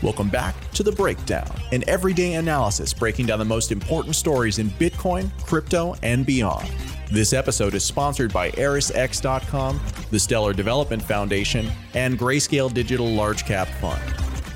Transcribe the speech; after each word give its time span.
Welcome 0.00 0.28
back 0.28 0.54
to 0.74 0.84
The 0.84 0.92
Breakdown, 0.92 1.50
an 1.72 1.82
everyday 1.88 2.34
analysis 2.34 2.94
breaking 2.94 3.26
down 3.26 3.40
the 3.40 3.44
most 3.44 3.72
important 3.72 4.14
stories 4.14 4.60
in 4.60 4.70
Bitcoin, 4.70 5.28
crypto, 5.42 5.96
and 6.04 6.24
beyond. 6.24 6.70
This 7.10 7.32
episode 7.32 7.74
is 7.74 7.82
sponsored 7.82 8.32
by 8.32 8.52
ErisX.com, 8.52 9.80
the 10.12 10.20
Stellar 10.20 10.52
Development 10.52 11.02
Foundation, 11.02 11.68
and 11.94 12.16
Grayscale 12.16 12.72
Digital 12.72 13.08
Large 13.08 13.44
Cap 13.44 13.66
Fund. 13.80 14.00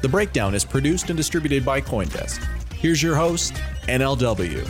The 0.00 0.08
Breakdown 0.08 0.54
is 0.54 0.64
produced 0.64 1.10
and 1.10 1.16
distributed 1.16 1.64
by 1.64 1.80
Coindesk. 1.80 2.40
Here's 2.74 3.02
your 3.02 3.16
host, 3.16 3.54
NLW. 3.88 4.64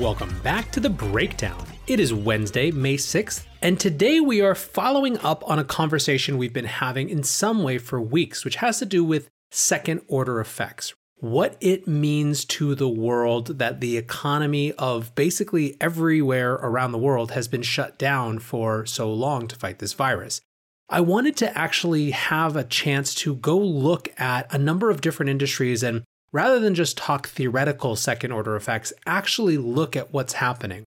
Welcome 0.00 0.34
back 0.40 0.72
to 0.72 0.80
The 0.80 0.88
Breakdown. 0.88 1.62
It 1.86 2.00
is 2.00 2.14
Wednesday, 2.14 2.70
May 2.70 2.96
6th, 2.96 3.44
and 3.62 3.78
today 3.78 4.18
we 4.18 4.40
are 4.40 4.56
following 4.56 5.16
up 5.18 5.48
on 5.48 5.60
a 5.60 5.64
conversation 5.64 6.36
we've 6.36 6.52
been 6.52 6.64
having 6.64 7.08
in 7.08 7.22
some 7.22 7.62
way 7.62 7.78
for 7.78 8.00
weeks, 8.00 8.44
which 8.44 8.56
has 8.56 8.80
to 8.80 8.84
do 8.84 9.04
with 9.04 9.28
second 9.52 10.00
order 10.08 10.40
effects. 10.40 10.94
What 11.18 11.56
it 11.60 11.86
means 11.86 12.44
to 12.46 12.74
the 12.74 12.88
world 12.88 13.58
that 13.60 13.80
the 13.80 13.96
economy 13.96 14.72
of 14.72 15.14
basically 15.14 15.76
everywhere 15.80 16.54
around 16.54 16.90
the 16.90 16.98
world 16.98 17.30
has 17.30 17.46
been 17.46 17.62
shut 17.62 18.00
down 18.00 18.40
for 18.40 18.84
so 18.84 19.12
long 19.12 19.46
to 19.46 19.54
fight 19.54 19.78
this 19.78 19.92
virus. 19.92 20.40
I 20.88 21.00
wanted 21.00 21.36
to 21.36 21.56
actually 21.56 22.10
have 22.10 22.56
a 22.56 22.64
chance 22.64 23.14
to 23.14 23.36
go 23.36 23.56
look 23.56 24.08
at 24.20 24.52
a 24.52 24.58
number 24.58 24.90
of 24.90 25.00
different 25.00 25.30
industries 25.30 25.84
and 25.84 26.02
rather 26.32 26.58
than 26.58 26.74
just 26.74 26.98
talk 26.98 27.28
theoretical 27.28 27.94
second 27.94 28.32
order 28.32 28.56
effects, 28.56 28.92
actually 29.06 29.56
look 29.56 29.94
at 29.94 30.12
what's 30.12 30.32
happening. 30.32 30.82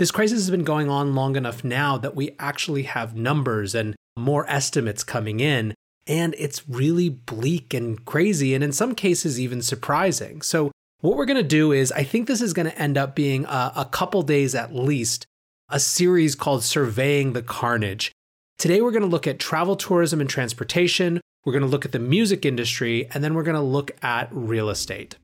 This 0.00 0.10
crisis 0.10 0.38
has 0.38 0.50
been 0.50 0.64
going 0.64 0.88
on 0.88 1.14
long 1.14 1.36
enough 1.36 1.62
now 1.62 1.98
that 1.98 2.16
we 2.16 2.34
actually 2.38 2.84
have 2.84 3.14
numbers 3.14 3.74
and 3.74 3.94
more 4.16 4.48
estimates 4.48 5.04
coming 5.04 5.40
in, 5.40 5.74
and 6.06 6.34
it's 6.38 6.66
really 6.66 7.10
bleak 7.10 7.74
and 7.74 8.02
crazy, 8.06 8.54
and 8.54 8.64
in 8.64 8.72
some 8.72 8.94
cases, 8.94 9.38
even 9.38 9.60
surprising. 9.60 10.40
So, 10.40 10.72
what 11.00 11.18
we're 11.18 11.26
going 11.26 11.36
to 11.36 11.42
do 11.42 11.72
is, 11.72 11.92
I 11.92 12.02
think 12.02 12.28
this 12.28 12.40
is 12.40 12.54
going 12.54 12.64
to 12.64 12.78
end 12.80 12.96
up 12.96 13.14
being 13.14 13.44
a, 13.44 13.72
a 13.76 13.88
couple 13.90 14.22
days 14.22 14.54
at 14.54 14.74
least, 14.74 15.26
a 15.68 15.78
series 15.78 16.34
called 16.34 16.64
Surveying 16.64 17.34
the 17.34 17.42
Carnage. 17.42 18.10
Today, 18.56 18.80
we're 18.80 18.92
going 18.92 19.02
to 19.02 19.06
look 19.06 19.26
at 19.26 19.38
travel, 19.38 19.76
tourism, 19.76 20.18
and 20.18 20.30
transportation. 20.30 21.20
We're 21.44 21.52
going 21.52 21.60
to 21.60 21.68
look 21.68 21.84
at 21.84 21.92
the 21.92 21.98
music 21.98 22.46
industry, 22.46 23.06
and 23.12 23.22
then 23.22 23.34
we're 23.34 23.42
going 23.42 23.54
to 23.54 23.60
look 23.60 23.90
at 24.02 24.30
real 24.30 24.70
estate. 24.70 25.16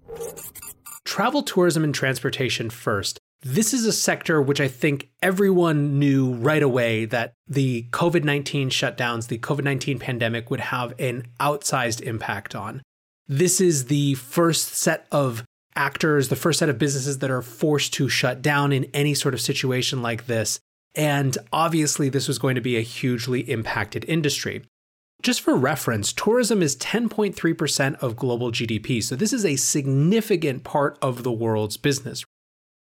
Travel, 1.06 1.42
tourism, 1.42 1.82
and 1.82 1.94
transportation 1.94 2.68
first. 2.68 3.18
This 3.42 3.74
is 3.74 3.84
a 3.84 3.92
sector 3.92 4.40
which 4.40 4.60
I 4.60 4.68
think 4.68 5.08
everyone 5.22 5.98
knew 5.98 6.34
right 6.34 6.62
away 6.62 7.04
that 7.06 7.34
the 7.46 7.86
COVID 7.90 8.24
19 8.24 8.70
shutdowns, 8.70 9.28
the 9.28 9.38
COVID 9.38 9.62
19 9.62 9.98
pandemic 9.98 10.50
would 10.50 10.60
have 10.60 10.94
an 10.98 11.26
outsized 11.38 12.00
impact 12.00 12.54
on. 12.54 12.82
This 13.28 13.60
is 13.60 13.86
the 13.86 14.14
first 14.14 14.74
set 14.74 15.06
of 15.12 15.44
actors, 15.74 16.28
the 16.28 16.36
first 16.36 16.58
set 16.58 16.68
of 16.68 16.78
businesses 16.78 17.18
that 17.18 17.30
are 17.30 17.42
forced 17.42 17.92
to 17.94 18.08
shut 18.08 18.40
down 18.40 18.72
in 18.72 18.84
any 18.94 19.14
sort 19.14 19.34
of 19.34 19.40
situation 19.40 20.00
like 20.00 20.26
this. 20.26 20.58
And 20.94 21.36
obviously, 21.52 22.08
this 22.08 22.26
was 22.26 22.38
going 22.38 22.54
to 22.54 22.60
be 22.60 22.76
a 22.76 22.82
hugely 22.82 23.40
impacted 23.50 24.04
industry. 24.08 24.64
Just 25.22 25.42
for 25.42 25.54
reference, 25.56 26.12
tourism 26.12 26.62
is 26.62 26.76
10.3% 26.76 27.96
of 27.96 28.16
global 28.16 28.50
GDP. 28.50 29.02
So, 29.02 29.14
this 29.14 29.32
is 29.32 29.44
a 29.44 29.56
significant 29.56 30.64
part 30.64 30.98
of 31.02 31.22
the 31.22 31.32
world's 31.32 31.76
business. 31.76 32.24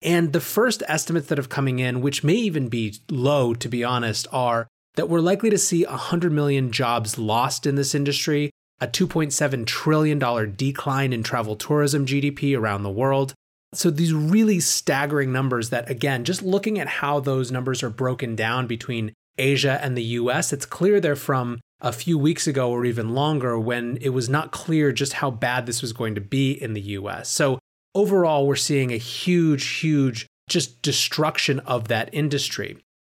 And 0.03 0.33
the 0.33 0.41
first 0.41 0.83
estimates 0.87 1.27
that 1.27 1.37
have 1.37 1.49
coming 1.49 1.79
in, 1.79 2.01
which 2.01 2.23
may 2.23 2.35
even 2.35 2.67
be 2.67 2.95
low 3.09 3.53
to 3.53 3.69
be 3.69 3.83
honest, 3.83 4.27
are 4.31 4.67
that 4.95 5.09
we're 5.09 5.21
likely 5.21 5.49
to 5.49 5.57
see 5.57 5.85
100 5.85 6.31
million 6.31 6.71
jobs 6.71 7.17
lost 7.17 7.65
in 7.65 7.75
this 7.75 7.95
industry, 7.95 8.51
a 8.79 8.87
$2.7 8.87 9.65
trillion 9.65 10.53
decline 10.55 11.13
in 11.13 11.23
travel 11.23 11.55
tourism 11.55 12.05
GDP 12.05 12.57
around 12.57 12.83
the 12.83 12.91
world. 12.91 13.33
So 13.73 13.89
these 13.89 14.13
really 14.13 14.59
staggering 14.59 15.31
numbers 15.31 15.69
that 15.69 15.89
again, 15.89 16.25
just 16.25 16.43
looking 16.43 16.79
at 16.79 16.87
how 16.87 17.19
those 17.19 17.51
numbers 17.51 17.81
are 17.81 17.89
broken 17.89 18.35
down 18.35 18.67
between 18.67 19.13
Asia 19.37 19.79
and 19.81 19.97
the 19.97 20.03
US, 20.03 20.53
it's 20.53 20.65
clear 20.65 20.99
they're 20.99 21.15
from 21.15 21.59
a 21.81 21.91
few 21.91 22.17
weeks 22.17 22.45
ago 22.45 22.69
or 22.69 22.85
even 22.85 23.15
longer 23.15 23.59
when 23.59 23.97
it 23.99 24.09
was 24.09 24.29
not 24.29 24.51
clear 24.51 24.91
just 24.91 25.13
how 25.13 25.31
bad 25.31 25.65
this 25.65 25.81
was 25.81 25.91
going 25.91 26.13
to 26.15 26.21
be 26.21 26.51
in 26.51 26.73
the 26.73 26.81
US. 26.81 27.29
So 27.29 27.57
overall, 27.95 28.47
we're 28.47 28.55
seeing 28.55 28.91
a 28.91 28.97
huge, 28.97 29.79
huge 29.79 30.27
just 30.49 30.81
destruction 30.81 31.59
of 31.61 31.87
that 31.87 32.09
industry. 32.13 32.77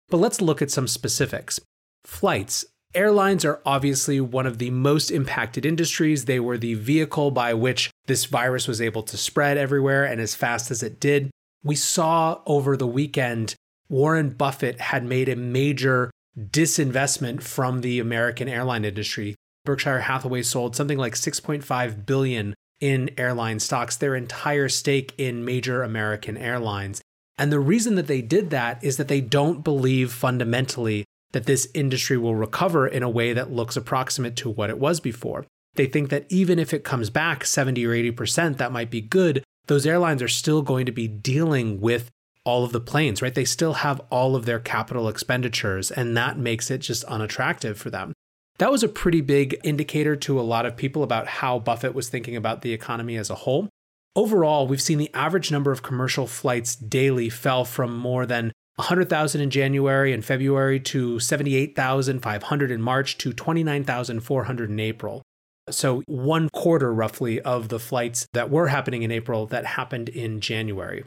But 0.09 0.17
let's 0.17 0.41
look 0.41 0.61
at 0.61 0.71
some 0.71 0.87
specifics. 0.87 1.59
Flights. 2.03 2.65
Airlines 2.93 3.43
are 3.43 3.61
obviously 3.65 4.21
one 4.21 4.45
of 4.45 4.57
the 4.57 4.69
most 4.69 5.11
impacted 5.11 5.65
industries. 5.65 6.25
They 6.25 6.39
were 6.39 6.57
the 6.57 6.75
vehicle 6.75 7.31
by 7.31 7.53
which 7.53 7.89
this 8.05 8.25
virus 8.25 8.67
was 8.67 8.79
able 8.79 9.03
to 9.03 9.17
spread 9.17 9.57
everywhere 9.57 10.05
and 10.05 10.21
as 10.21 10.35
fast 10.35 10.71
as 10.71 10.81
it 10.81 10.99
did. 10.99 11.29
We 11.63 11.75
saw 11.75 12.39
over 12.45 12.77
the 12.77 12.87
weekend 12.87 13.55
Warren 13.89 14.29
Buffett 14.29 14.79
had 14.79 15.03
made 15.03 15.27
a 15.27 15.35
major 15.35 16.09
disinvestment 16.37 17.41
from 17.41 17.81
the 17.81 17.99
American 17.99 18.47
airline 18.47 18.85
industry. 18.85 19.35
Berkshire 19.65 20.01
Hathaway 20.01 20.43
sold 20.43 20.75
something 20.75 20.97
like 20.97 21.15
6.5 21.15 22.05
billion 22.05 22.53
in 22.79 23.09
airline 23.17 23.59
stocks, 23.59 23.95
their 23.95 24.15
entire 24.15 24.69
stake 24.69 25.13
in 25.17 25.45
major 25.45 25.83
American 25.83 26.37
airlines. 26.37 27.01
And 27.37 27.51
the 27.51 27.59
reason 27.59 27.95
that 27.95 28.07
they 28.07 28.21
did 28.21 28.49
that 28.51 28.83
is 28.83 28.97
that 28.97 29.07
they 29.07 29.21
don't 29.21 29.63
believe 29.63 30.11
fundamentally 30.13 31.05
that 31.31 31.45
this 31.45 31.67
industry 31.73 32.17
will 32.17 32.35
recover 32.35 32.87
in 32.87 33.03
a 33.03 33.09
way 33.09 33.33
that 33.33 33.51
looks 33.51 33.75
approximate 33.75 34.37
to 34.37 34.49
what 34.49 34.69
it 34.69 34.79
was 34.79 34.99
before. 34.99 35.45
They 35.75 35.85
think 35.85 36.09
that 36.09 36.25
even 36.29 36.59
if 36.59 36.73
it 36.73 36.85
comes 36.85 37.09
back 37.09 37.45
70 37.45 37.85
or 37.85 37.91
80%, 37.91 38.57
that 38.57 38.71
might 38.71 38.89
be 38.89 39.01
good. 39.01 39.43
Those 39.67 39.85
airlines 39.85 40.21
are 40.21 40.29
still 40.29 40.61
going 40.61 40.85
to 40.85 40.91
be 40.93 41.07
dealing 41.07 41.81
with 41.81 42.09
all 42.45 42.63
of 42.63 42.71
the 42.71 42.79
planes, 42.79 43.21
right? 43.21 43.35
They 43.35 43.43
still 43.43 43.73
have 43.73 43.99
all 44.09 44.35
of 44.35 44.45
their 44.45 44.59
capital 44.59 45.09
expenditures, 45.09 45.91
and 45.91 46.15
that 46.15 46.37
makes 46.37 46.71
it 46.71 46.77
just 46.77 47.03
unattractive 47.05 47.77
for 47.77 47.89
them. 47.89 48.13
That 48.57 48.71
was 48.71 48.83
a 48.83 48.87
pretty 48.87 49.19
big 49.19 49.59
indicator 49.63 50.15
to 50.15 50.39
a 50.39 50.41
lot 50.41 50.65
of 50.65 50.77
people 50.77 51.03
about 51.03 51.27
how 51.27 51.59
Buffett 51.59 51.93
was 51.93 52.07
thinking 52.07 52.37
about 52.37 52.61
the 52.61 52.71
economy 52.71 53.17
as 53.17 53.29
a 53.29 53.35
whole. 53.35 53.67
Overall, 54.15 54.65
we've 54.65 54.81
seen 54.81 54.97
the 54.97 55.13
average 55.13 55.51
number 55.51 55.73
of 55.73 55.83
commercial 55.83 56.25
flights 56.25 56.73
daily 56.73 57.29
fell 57.29 57.65
from 57.65 57.97
more 57.97 58.25
than 58.25 58.53
100,000 58.77 59.41
in 59.41 59.49
January 59.49 60.13
and 60.13 60.23
February 60.23 60.79
to 60.79 61.19
78,500 61.19 62.71
in 62.71 62.81
March 62.81 63.17
to 63.17 63.33
29,400 63.33 64.69
in 64.69 64.79
April. 64.79 65.21
So, 65.69 66.03
one 66.05 66.49
quarter 66.49 66.93
roughly 66.93 67.41
of 67.41 67.69
the 67.69 67.79
flights 67.79 68.27
that 68.33 68.49
were 68.49 68.67
happening 68.67 69.03
in 69.03 69.11
April 69.11 69.47
that 69.47 69.65
happened 69.65 70.09
in 70.09 70.39
January. 70.39 71.03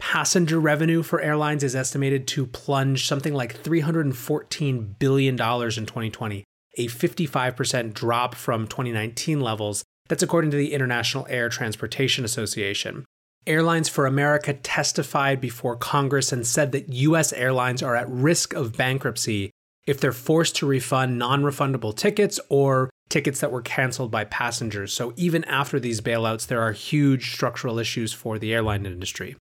Passenger 0.00 0.58
revenue 0.58 1.02
for 1.02 1.20
airlines 1.20 1.62
is 1.62 1.76
estimated 1.76 2.26
to 2.28 2.46
plunge 2.46 3.06
something 3.06 3.34
like 3.34 3.62
$314 3.62 4.98
billion 4.98 5.34
in 5.34 5.36
2020, 5.38 6.44
a 6.76 6.88
55% 6.88 7.92
drop 7.94 8.34
from 8.34 8.66
2019 8.66 9.40
levels. 9.40 9.84
That's 10.08 10.22
according 10.22 10.50
to 10.52 10.56
the 10.56 10.72
International 10.72 11.26
Air 11.28 11.48
Transportation 11.48 12.24
Association. 12.24 13.04
Airlines 13.46 13.88
for 13.88 14.06
America 14.06 14.54
testified 14.54 15.40
before 15.40 15.76
Congress 15.76 16.32
and 16.32 16.46
said 16.46 16.72
that 16.72 16.92
U.S. 16.92 17.32
airlines 17.32 17.82
are 17.82 17.96
at 17.96 18.08
risk 18.08 18.54
of 18.54 18.76
bankruptcy 18.76 19.50
if 19.86 20.00
they're 20.00 20.12
forced 20.12 20.56
to 20.56 20.66
refund 20.66 21.18
non 21.18 21.42
refundable 21.42 21.96
tickets 21.96 22.38
or 22.48 22.88
tickets 23.08 23.40
that 23.40 23.50
were 23.50 23.62
canceled 23.62 24.10
by 24.10 24.24
passengers. 24.24 24.92
So, 24.92 25.12
even 25.16 25.44
after 25.44 25.80
these 25.80 26.00
bailouts, 26.00 26.46
there 26.46 26.62
are 26.62 26.72
huge 26.72 27.32
structural 27.32 27.78
issues 27.78 28.12
for 28.12 28.38
the 28.38 28.54
airline 28.54 28.86
industry. 28.86 29.36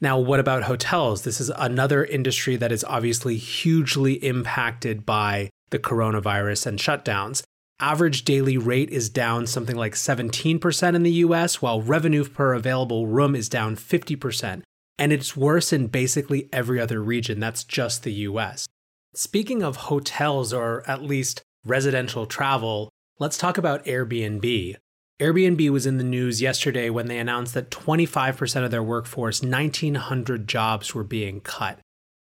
Now, 0.00 0.18
what 0.18 0.40
about 0.40 0.64
hotels? 0.64 1.22
This 1.22 1.40
is 1.40 1.50
another 1.50 2.04
industry 2.04 2.56
that 2.56 2.72
is 2.72 2.84
obviously 2.84 3.36
hugely 3.36 4.14
impacted 4.24 5.06
by 5.06 5.50
the 5.70 5.78
coronavirus 5.78 6.66
and 6.66 6.78
shutdowns. 6.78 7.42
Average 7.78 8.24
daily 8.24 8.56
rate 8.56 8.90
is 8.90 9.10
down 9.10 9.46
something 9.46 9.76
like 9.76 9.94
17% 9.94 10.94
in 10.94 11.02
the 11.02 11.10
US, 11.12 11.60
while 11.60 11.82
revenue 11.82 12.24
per 12.24 12.54
available 12.54 13.06
room 13.06 13.34
is 13.34 13.48
down 13.48 13.76
50%. 13.76 14.62
And 14.98 15.12
it's 15.12 15.36
worse 15.36 15.72
in 15.72 15.88
basically 15.88 16.48
every 16.52 16.80
other 16.80 17.02
region. 17.02 17.38
That's 17.38 17.64
just 17.64 18.02
the 18.02 18.12
US. 18.12 18.66
Speaking 19.14 19.62
of 19.62 19.76
hotels, 19.76 20.52
or 20.52 20.88
at 20.88 21.02
least 21.02 21.42
residential 21.66 22.26
travel, 22.26 22.90
let's 23.18 23.36
talk 23.36 23.58
about 23.58 23.84
Airbnb. 23.84 24.76
Airbnb 25.20 25.70
was 25.70 25.86
in 25.86 25.96
the 25.96 26.04
news 26.04 26.42
yesterday 26.42 26.90
when 26.90 27.08
they 27.08 27.18
announced 27.18 27.54
that 27.54 27.70
25% 27.70 28.64
of 28.64 28.70
their 28.70 28.82
workforce, 28.82 29.42
1,900 29.42 30.46
jobs, 30.46 30.94
were 30.94 31.04
being 31.04 31.40
cut. 31.40 31.78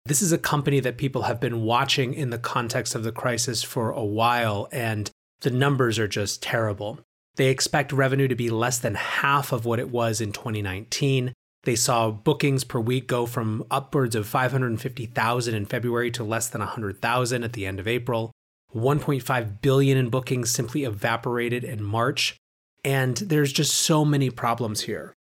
This 0.08 0.22
is 0.22 0.32
a 0.32 0.38
company 0.38 0.80
that 0.82 0.98
people 0.98 1.24
have 1.24 1.40
been 1.40 1.64
watching 1.64 2.14
in 2.14 2.30
the 2.30 2.38
context 2.38 2.94
of 2.94 3.04
the 3.04 3.12
crisis 3.12 3.64
for 3.64 3.90
a 3.90 4.06
while, 4.06 4.70
and 4.72 5.10
the 5.42 5.50
numbers 5.50 5.98
are 5.98 6.08
just 6.08 6.44
terrible. 6.44 7.00
They 7.38 7.48
expect 7.48 7.92
revenue 7.92 8.28
to 8.28 8.36
be 8.36 8.52
less 8.52 8.78
than 8.78 8.94
half 8.94 9.52
of 9.52 9.66
what 9.66 9.80
it 9.80 9.90
was 9.90 10.22
in 10.22 10.32
2019. 10.32 11.34
They 11.64 11.76
saw 11.76 12.12
bookings 12.12 12.64
per 12.64 12.80
week 12.80 13.08
go 13.08 13.26
from 13.26 13.66
upwards 13.72 14.16
of 14.16 14.28
550,000 14.28 15.56
in 15.56 15.66
February 15.66 16.12
to 16.12 16.24
less 16.24 16.50
than 16.50 16.60
100,000 16.62 17.44
at 17.44 17.54
the 17.54 17.66
end 17.66 17.80
of 17.80 17.88
April. 17.88 18.32
1.5 18.76 19.62
billion 19.62 19.98
in 19.98 20.10
bookings 20.10 20.52
simply 20.52 20.84
evaporated 20.84 21.64
in 21.64 21.84
March. 21.84 22.38
And 22.84 23.18
there's 23.18 23.52
just 23.52 23.74
so 23.74 24.06
many 24.06 24.30
problems 24.30 24.82
here. 24.82 25.16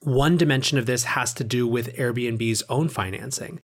One 0.00 0.38
dimension 0.38 0.78
of 0.78 0.86
this 0.86 1.04
has 1.04 1.34
to 1.34 1.44
do 1.44 1.66
with 1.66 1.94
Airbnb's 1.96 2.62
own 2.70 2.88
financing. 2.88 3.60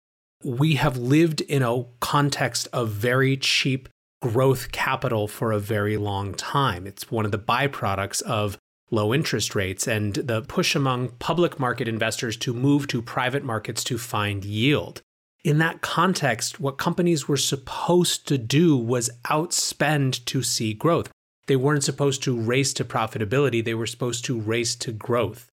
We 0.42 0.76
have 0.76 0.96
lived 0.96 1.42
in 1.42 1.62
a 1.62 1.84
context 2.00 2.66
of 2.72 2.90
very 2.90 3.36
cheap 3.36 3.88
growth 4.22 4.72
capital 4.72 5.28
for 5.28 5.52
a 5.52 5.60
very 5.60 5.96
long 5.96 6.34
time. 6.34 6.86
It's 6.86 7.10
one 7.10 7.24
of 7.24 7.30
the 7.30 7.38
byproducts 7.38 8.22
of 8.22 8.56
low 8.90 9.14
interest 9.14 9.54
rates 9.54 9.86
and 9.86 10.14
the 10.14 10.42
push 10.42 10.74
among 10.74 11.08
public 11.18 11.60
market 11.60 11.88
investors 11.88 12.36
to 12.38 12.54
move 12.54 12.86
to 12.88 13.02
private 13.02 13.44
markets 13.44 13.84
to 13.84 13.98
find 13.98 14.44
yield. 14.44 15.02
In 15.44 15.58
that 15.58 15.80
context, 15.80 16.60
what 16.60 16.76
companies 16.76 17.28
were 17.28 17.36
supposed 17.36 18.28
to 18.28 18.36
do 18.36 18.76
was 18.76 19.10
outspend 19.24 20.24
to 20.26 20.42
see 20.42 20.74
growth. 20.74 21.10
They 21.46 21.56
weren't 21.56 21.84
supposed 21.84 22.22
to 22.24 22.38
race 22.38 22.72
to 22.74 22.84
profitability, 22.84 23.64
they 23.64 23.74
were 23.74 23.86
supposed 23.86 24.24
to 24.26 24.38
race 24.38 24.74
to 24.76 24.92
growth. 24.92 25.48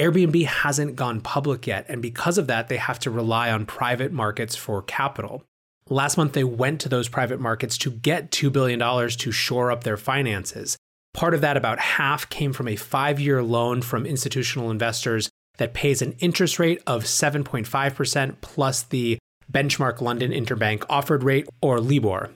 Airbnb 0.00 0.46
hasn't 0.46 0.96
gone 0.96 1.20
public 1.20 1.66
yet, 1.66 1.84
and 1.90 2.00
because 2.00 2.38
of 2.38 2.46
that, 2.46 2.68
they 2.68 2.78
have 2.78 2.98
to 3.00 3.10
rely 3.10 3.50
on 3.50 3.66
private 3.66 4.12
markets 4.12 4.56
for 4.56 4.80
capital. 4.80 5.44
Last 5.90 6.16
month, 6.16 6.32
they 6.32 6.44
went 6.44 6.80
to 6.80 6.88
those 6.88 7.08
private 7.08 7.38
markets 7.38 7.76
to 7.78 7.90
get 7.90 8.30
$2 8.30 8.50
billion 8.50 8.78
to 9.10 9.32
shore 9.32 9.70
up 9.70 9.84
their 9.84 9.98
finances. 9.98 10.78
Part 11.12 11.34
of 11.34 11.42
that, 11.42 11.58
about 11.58 11.78
half, 11.78 12.30
came 12.30 12.54
from 12.54 12.66
a 12.66 12.76
five 12.76 13.20
year 13.20 13.42
loan 13.42 13.82
from 13.82 14.06
institutional 14.06 14.70
investors 14.70 15.28
that 15.58 15.74
pays 15.74 16.00
an 16.00 16.12
interest 16.12 16.58
rate 16.58 16.80
of 16.86 17.04
7.5% 17.04 18.36
plus 18.40 18.82
the 18.84 19.18
benchmark 19.52 20.00
London 20.00 20.30
interbank 20.30 20.84
offered 20.88 21.22
rate, 21.22 21.46
or 21.60 21.78
LIBOR. 21.78 22.30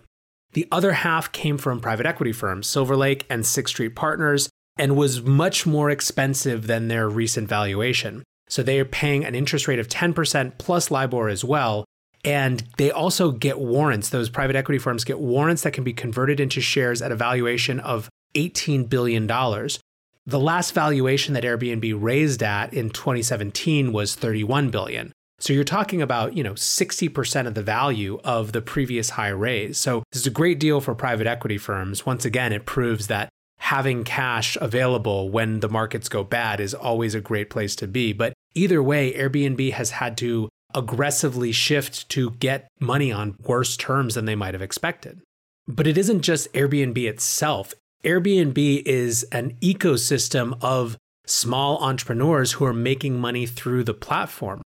The 0.53 0.69
other 0.71 0.93
half 0.93 1.33
came 1.33 1.57
from 1.57 1.81
private 1.81 2.05
equity 2.05 2.33
firms, 2.33 2.67
Silver 2.67 2.97
Lake 2.97 3.25
and 3.31 3.47
Sixth 3.47 3.73
Street 3.73 3.97
Partners, 3.97 4.51
and 4.76 4.97
was 4.97 5.23
much 5.23 5.67
more 5.67 5.91
expensive 5.91 6.67
than 6.67 6.88
their 6.88 7.09
recent 7.09 7.49
valuation. 7.49 8.23
So 8.49 8.62
they 8.62 8.79
are 8.81 8.85
paying 8.85 9.25
an 9.25 9.35
interest 9.35 9.69
rate 9.69 9.79
of 9.79 9.88
10% 9.88 10.59
plus 10.59 10.91
LIBOR 10.91 11.29
as 11.29 11.44
well. 11.44 11.85
And 12.25 12.62
they 12.79 12.91
also 12.91 13.31
get 13.31 13.59
warrants. 13.59 14.09
Those 14.09 14.31
private 14.31 14.56
equity 14.56 14.79
firms 14.79 15.05
get 15.05 15.19
warrants 15.19 15.62
that 15.62 15.73
can 15.73 15.85
be 15.85 15.93
converted 15.93 16.41
into 16.41 16.61
shares 16.61 17.03
at 17.03 17.12
a 17.12 17.17
valuation 17.17 17.81
of 17.81 18.09
$18 18.35 18.88
billion. 18.88 19.26
The 19.26 20.41
last 20.41 20.73
valuation 20.73 21.35
that 21.35 21.44
Airbnb 21.44 21.97
raised 22.00 22.43
at 22.43 22.73
in 22.73 22.91
2017 22.91 23.93
was 23.93 24.15
31 24.15 24.70
billion. 24.70 25.12
So 25.38 25.53
you're 25.53 25.65
talking 25.65 26.00
about, 26.00 26.35
you 26.35 26.43
know, 26.43 26.55
60% 26.55 27.47
of 27.47 27.55
the 27.55 27.62
value 27.62 28.19
of 28.25 28.53
the 28.53 28.62
previous 28.62 29.11
high 29.11 29.29
raise. 29.29 29.77
So 29.77 30.03
this 30.12 30.23
is 30.23 30.27
a 30.27 30.31
great 30.31 30.59
deal 30.59 30.81
for 30.81 30.94
private 30.94 31.27
equity 31.27 31.59
firms. 31.59 32.06
Once 32.06 32.25
again, 32.25 32.53
it 32.53 32.65
proves 32.65 33.09
that 33.09 33.29
having 33.65 34.05
cash 34.05 34.59
available 34.61 35.31
when 35.31 35.61
the 35.61 35.69
markets 35.71 36.11
go 36.11 36.23
bad 36.23 36.61
is 36.61 36.75
always 36.75 37.15
a 37.15 37.21
great 37.21 37.49
place 37.49 37.75
to 37.75 37.87
be. 37.87 38.13
But 38.13 38.35
either 38.55 38.83
way, 38.83 39.15
Airbnb 39.15 39.73
has 39.73 39.89
had 39.89 40.19
to 40.19 40.51
aggressively 40.75 41.51
shift 41.51 42.07
to 42.11 42.33
get 42.33 42.69
money 42.79 43.11
on 43.11 43.37
worse 43.43 43.79
terms 43.79 44.17
than 44.17 44.27
they 44.27 44.35
might 44.35 44.53
have 44.53 44.61
expected. 44.61 45.23
But 45.67 45.87
it 45.87 45.97
isn't 45.97 46.21
just 46.21 46.53
Airbnb 46.53 46.99
itself. 47.09 47.73
Airbnb 48.05 48.83
is 48.85 49.23
an 49.33 49.57
ecosystem 49.63 50.59
of 50.61 50.99
small 51.25 51.79
entrepreneurs 51.79 52.53
who 52.53 52.67
are 52.67 52.75
making 52.75 53.19
money 53.19 53.47
through 53.47 53.85
the 53.85 53.95
platform. 53.95 54.61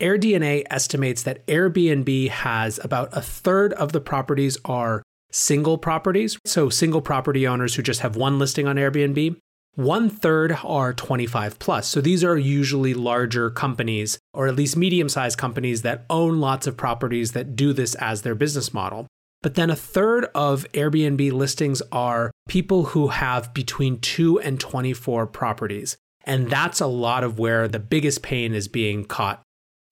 AirDNA 0.00 0.64
estimates 0.70 1.24
that 1.24 1.46
Airbnb 1.46 2.30
has 2.30 2.80
about 2.82 3.10
a 3.12 3.20
third 3.20 3.74
of 3.74 3.92
the 3.92 4.00
properties 4.00 4.56
are 4.64 5.02
single 5.30 5.78
properties, 5.78 6.38
so 6.44 6.68
single 6.68 7.00
property 7.00 7.46
owners 7.46 7.74
who 7.74 7.82
just 7.82 8.00
have 8.00 8.16
one 8.16 8.38
listing 8.38 8.66
on 8.66 8.76
Airbnb. 8.76 9.36
One 9.74 10.10
third 10.10 10.58
are 10.64 10.92
25 10.92 11.58
plus. 11.58 11.86
So 11.86 12.00
these 12.00 12.24
are 12.24 12.36
usually 12.36 12.92
larger 12.92 13.50
companies, 13.50 14.18
or 14.34 14.48
at 14.48 14.56
least 14.56 14.76
medium 14.76 15.08
sized 15.08 15.38
companies 15.38 15.82
that 15.82 16.04
own 16.10 16.40
lots 16.40 16.66
of 16.66 16.76
properties 16.76 17.32
that 17.32 17.54
do 17.54 17.72
this 17.72 17.94
as 17.94 18.22
their 18.22 18.34
business 18.34 18.74
model. 18.74 19.06
But 19.42 19.54
then 19.54 19.70
a 19.70 19.76
third 19.76 20.26
of 20.34 20.66
Airbnb 20.72 21.32
listings 21.32 21.80
are 21.92 22.30
people 22.48 22.86
who 22.86 23.08
have 23.08 23.54
between 23.54 24.00
2 24.00 24.40
and 24.40 24.60
24 24.60 25.26
properties. 25.28 25.96
And 26.24 26.50
that's 26.50 26.80
a 26.80 26.86
lot 26.86 27.24
of 27.24 27.38
where 27.38 27.66
the 27.66 27.78
biggest 27.78 28.22
pain 28.22 28.54
is 28.54 28.68
being 28.68 29.04
caught. 29.04 29.40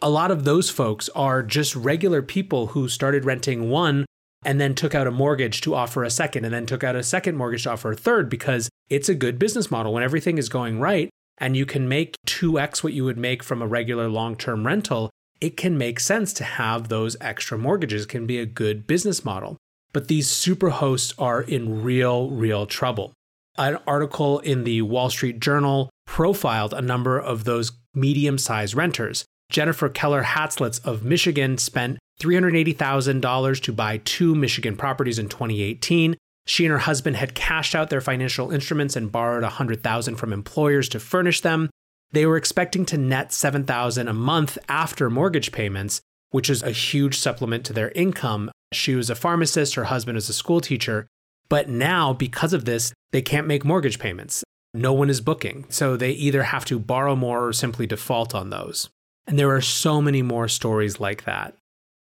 A 0.01 0.11
lot 0.11 0.31
of 0.31 0.45
those 0.45 0.71
folks 0.71 1.09
are 1.11 1.43
just 1.43 1.75
regular 1.75 2.21
people 2.21 2.69
who 2.69 2.89
started 2.89 3.25
renting 3.25 3.71
one 3.71 4.05
and 4.45 4.61
then 4.61 4.75
took 4.75 4.95
out 4.95 5.07
a 5.07 5.11
mortgage 5.11 5.61
to 5.63 5.75
offer 5.75 6.05
a 6.05 6.11
second 6.11 6.45
and 6.45 6.55
then 6.55 6.67
took 6.67 6.85
out 6.85 6.97
a 6.97 7.03
second 7.03 7.37
mortgage 7.37 7.65
to 7.65 7.73
offer 7.73 7.93
a 7.93 7.97
third 7.97 8.29
because 8.29 8.69
it's 8.89 9.09
a 9.09 9.15
good 9.15 9.39
business 9.39 9.71
model. 9.71 9.93
When 9.93 10.03
everything 10.03 10.39
is 10.39 10.49
going 10.49 10.81
right 10.81 11.11
and 11.39 11.57
you 11.57 11.67
can 11.67 11.89
make 11.89 12.17
2x 12.27 12.83
what 12.83 12.93
you 12.93 13.05
would 13.05 13.19
make 13.19 13.43
from 13.43 13.63
a 13.63 13.67
regular 13.67 14.09
long-term 14.09 14.67
rental 14.67 15.11
it 15.41 15.57
can 15.57 15.79
make 15.79 16.01
sense 16.01 16.33
to 16.35 16.45
have 16.45 16.89
those 16.89 17.17
extra 17.21 17.57
mortgages. 17.59 18.07
Can 18.07 18.27
be 18.27 18.39
a 18.39 18.47
good 18.47 18.87
business 18.87 19.25
model. 19.25 19.57
But 19.93 20.09
these 20.09 20.29
super 20.29 20.71
hosts 20.71 21.15
are 21.19 21.43
in 21.43 21.83
real 21.83 22.31
real 22.31 22.67
trouble. 22.67 23.13
An 23.57 23.79
article 23.87 24.39
in 24.41 24.65
the 24.65 24.83
wall 24.83 25.11
street 25.11 25.41
journal 25.41 25.91
profiled 26.07 26.73
a 26.73 26.83
number 26.83 27.19
of 27.19 27.45
those 27.45 27.73
medium-sized 27.95 28.75
renters. 28.75 29.25
Jennifer 29.51 29.89
keller 29.89 30.23
hatzlitz 30.23 30.85
of 30.85 31.05
michigan 31.05 31.59
spent 31.59 31.98
$380,000 32.21 33.63
to 33.63 33.73
buy 33.73 33.99
two 33.99 34.35
Michigan 34.35 34.77
properties 34.77 35.19
in 35.19 35.29
2018. 35.29 36.17
She 36.47 36.65
and 36.65 36.73
her 36.73 36.79
husband 36.79 37.17
had 37.17 37.35
cashed 37.35 37.75
out 37.75 37.91
their 37.91 38.01
financial 38.01 38.51
instruments 38.51 38.97
and 38.97 39.13
borrowed 39.13 39.43
100,000 39.43 40.17
from 40.17 40.33
employers 40.33 40.89
to 40.91 41.01
furnish 41.01 41.43
them. 41.43 41.69
They 42.13 42.25
were 42.25 42.37
expecting 42.39 42.87
to 42.87 42.97
net 42.97 43.33
7,000 43.33 44.09
a 44.09 44.15
month 44.15 44.57
after 44.69 45.11
mortgage 45.11 45.53
payments, 45.53 46.01
which 46.31 46.49
is 46.49 46.63
a 46.63 46.71
huge 46.71 47.19
supplement 47.19 47.65
to 47.67 47.73
their 47.73 47.91
income. 47.91 48.51
She 48.73 48.95
was 48.95 49.11
a 49.11 49.15
pharmacist, 49.15 49.75
her 49.75 49.85
husband 49.85 50.17
is 50.17 50.29
a 50.29 50.33
school 50.33 50.61
teacher, 50.61 51.07
but 51.49 51.69
now 51.69 52.13
because 52.13 52.53
of 52.53 52.65
this, 52.65 52.93
they 53.13 53.23
can't 53.23 53.47
make 53.47 53.65
mortgage 53.65 53.99
payments. 53.99 54.43
No 54.75 54.93
one 54.93 55.11
is 55.11 55.21
booking. 55.21 55.65
So 55.69 55.97
they 55.97 56.11
either 56.13 56.45
have 56.45 56.65
to 56.67 56.79
borrow 56.79 57.17
more 57.17 57.47
or 57.47 57.53
simply 57.53 57.87
default 57.87 58.35
on 58.35 58.51
those. 58.51 58.89
And 59.27 59.39
there 59.39 59.55
are 59.55 59.61
so 59.61 60.01
many 60.01 60.23
more 60.23 60.49
stories 60.49 61.01
like 61.01 61.25
that. 61.25 61.55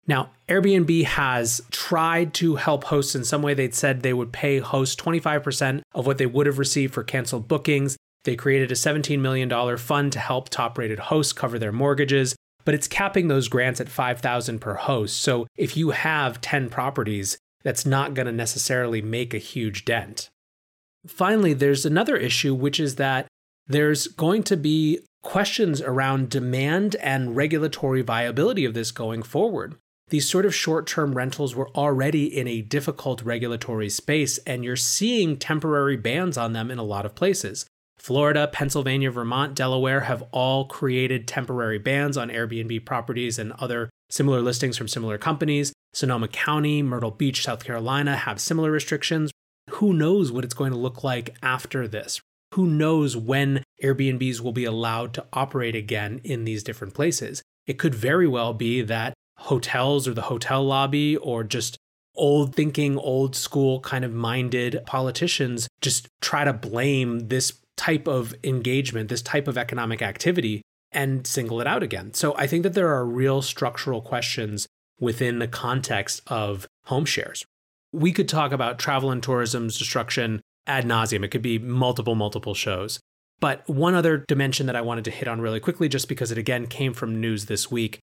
Now, 0.06 0.30
Airbnb 0.48 1.04
has 1.04 1.62
tried 1.70 2.34
to 2.34 2.56
help 2.56 2.84
hosts 2.84 3.14
in 3.14 3.24
some 3.24 3.40
way. 3.40 3.54
They'd 3.54 3.74
said 3.74 4.02
they 4.02 4.12
would 4.12 4.32
pay 4.32 4.58
hosts 4.58 4.96
25% 4.96 5.80
of 5.94 6.06
what 6.06 6.18
they 6.18 6.26
would 6.26 6.46
have 6.46 6.58
received 6.58 6.92
for 6.92 7.02
canceled 7.02 7.48
bookings. 7.48 7.96
They 8.24 8.36
created 8.36 8.70
a 8.70 8.74
$17 8.74 9.18
million 9.20 9.76
fund 9.78 10.12
to 10.12 10.18
help 10.18 10.48
top 10.48 10.76
rated 10.76 10.98
hosts 10.98 11.32
cover 11.32 11.58
their 11.58 11.72
mortgages. 11.72 12.34
but 12.64 12.74
it's 12.74 12.88
capping 12.88 13.28
those 13.28 13.48
grants 13.48 13.80
at 13.80 13.88
5,000 13.88 14.58
per 14.58 14.74
host. 14.74 15.20
So 15.20 15.46
if 15.56 15.76
you 15.76 15.90
have 15.90 16.40
10 16.40 16.70
properties, 16.70 17.38
that's 17.62 17.86
not 17.86 18.14
going 18.14 18.26
to 18.26 18.32
necessarily 18.32 19.02
make 19.02 19.34
a 19.34 19.38
huge 19.38 19.84
dent. 19.84 20.30
Finally, 21.06 21.52
there's 21.54 21.84
another 21.84 22.16
issue, 22.16 22.54
which 22.54 22.80
is 22.80 22.96
that 22.96 23.26
there's 23.66 24.06
going 24.08 24.42
to 24.44 24.56
be 24.56 25.00
questions 25.22 25.80
around 25.80 26.28
demand 26.28 26.96
and 26.96 27.36
regulatory 27.36 28.02
viability 28.02 28.64
of 28.64 28.74
this 28.74 28.90
going 28.90 29.22
forward. 29.22 29.76
These 30.08 30.28
sort 30.28 30.44
of 30.44 30.54
short 30.54 30.86
term 30.86 31.14
rentals 31.14 31.54
were 31.54 31.70
already 31.70 32.26
in 32.26 32.46
a 32.46 32.60
difficult 32.60 33.22
regulatory 33.22 33.88
space, 33.88 34.38
and 34.38 34.62
you're 34.64 34.76
seeing 34.76 35.36
temporary 35.36 35.96
bans 35.96 36.36
on 36.36 36.52
them 36.52 36.70
in 36.70 36.78
a 36.78 36.82
lot 36.82 37.06
of 37.06 37.14
places. 37.14 37.66
Florida, 37.96 38.48
Pennsylvania, 38.52 39.10
Vermont, 39.10 39.54
Delaware 39.54 40.00
have 40.00 40.22
all 40.30 40.66
created 40.66 41.26
temporary 41.26 41.78
bans 41.78 42.18
on 42.18 42.28
Airbnb 42.28 42.84
properties 42.84 43.38
and 43.38 43.52
other 43.52 43.88
similar 44.10 44.42
listings 44.42 44.76
from 44.76 44.88
similar 44.88 45.16
companies. 45.16 45.72
Sonoma 45.94 46.28
County, 46.28 46.82
Myrtle 46.82 47.10
Beach, 47.10 47.42
South 47.42 47.64
Carolina 47.64 48.16
have 48.16 48.40
similar 48.40 48.70
restrictions. 48.70 49.30
Who 49.70 49.94
knows 49.94 50.30
what 50.30 50.44
it's 50.44 50.54
going 50.54 50.72
to 50.72 50.78
look 50.78 51.02
like 51.02 51.34
after 51.42 51.88
this? 51.88 52.20
Who 52.54 52.66
knows 52.66 53.16
when 53.16 53.64
Airbnbs 53.82 54.40
will 54.40 54.52
be 54.52 54.64
allowed 54.64 55.14
to 55.14 55.24
operate 55.32 55.74
again 55.74 56.20
in 56.24 56.44
these 56.44 56.62
different 56.62 56.94
places? 56.94 57.42
It 57.66 57.78
could 57.78 57.94
very 57.94 58.28
well 58.28 58.52
be 58.52 58.82
that 58.82 59.13
hotels 59.44 60.08
or 60.08 60.14
the 60.14 60.22
hotel 60.22 60.64
lobby 60.64 61.16
or 61.18 61.44
just 61.44 61.76
old 62.16 62.54
thinking, 62.54 62.96
old 62.96 63.36
school 63.36 63.80
kind 63.80 64.04
of 64.04 64.12
minded 64.12 64.80
politicians 64.86 65.68
just 65.80 66.08
try 66.20 66.44
to 66.44 66.52
blame 66.52 67.28
this 67.28 67.60
type 67.76 68.06
of 68.06 68.34
engagement, 68.44 69.08
this 69.08 69.22
type 69.22 69.48
of 69.48 69.58
economic 69.58 70.00
activity, 70.00 70.62
and 70.92 71.26
single 71.26 71.60
it 71.60 71.66
out 71.66 71.82
again. 71.82 72.14
So 72.14 72.34
I 72.36 72.46
think 72.46 72.62
that 72.62 72.74
there 72.74 72.94
are 72.94 73.04
real 73.04 73.42
structural 73.42 74.00
questions 74.00 74.66
within 75.00 75.40
the 75.40 75.48
context 75.48 76.22
of 76.28 76.66
home 76.86 77.04
shares. 77.04 77.44
We 77.92 78.12
could 78.12 78.28
talk 78.28 78.52
about 78.52 78.78
travel 78.78 79.10
and 79.10 79.22
tourism's 79.22 79.76
destruction 79.78 80.40
ad 80.66 80.84
nauseum. 80.84 81.24
It 81.24 81.28
could 81.28 81.42
be 81.42 81.58
multiple, 81.58 82.14
multiple 82.14 82.54
shows. 82.54 83.00
But 83.40 83.68
one 83.68 83.94
other 83.94 84.24
dimension 84.28 84.66
that 84.66 84.76
I 84.76 84.80
wanted 84.80 85.04
to 85.04 85.10
hit 85.10 85.28
on 85.28 85.40
really 85.40 85.60
quickly, 85.60 85.88
just 85.88 86.08
because 86.08 86.30
it 86.30 86.38
again 86.38 86.66
came 86.66 86.94
from 86.94 87.20
news 87.20 87.46
this 87.46 87.70
week 87.70 87.98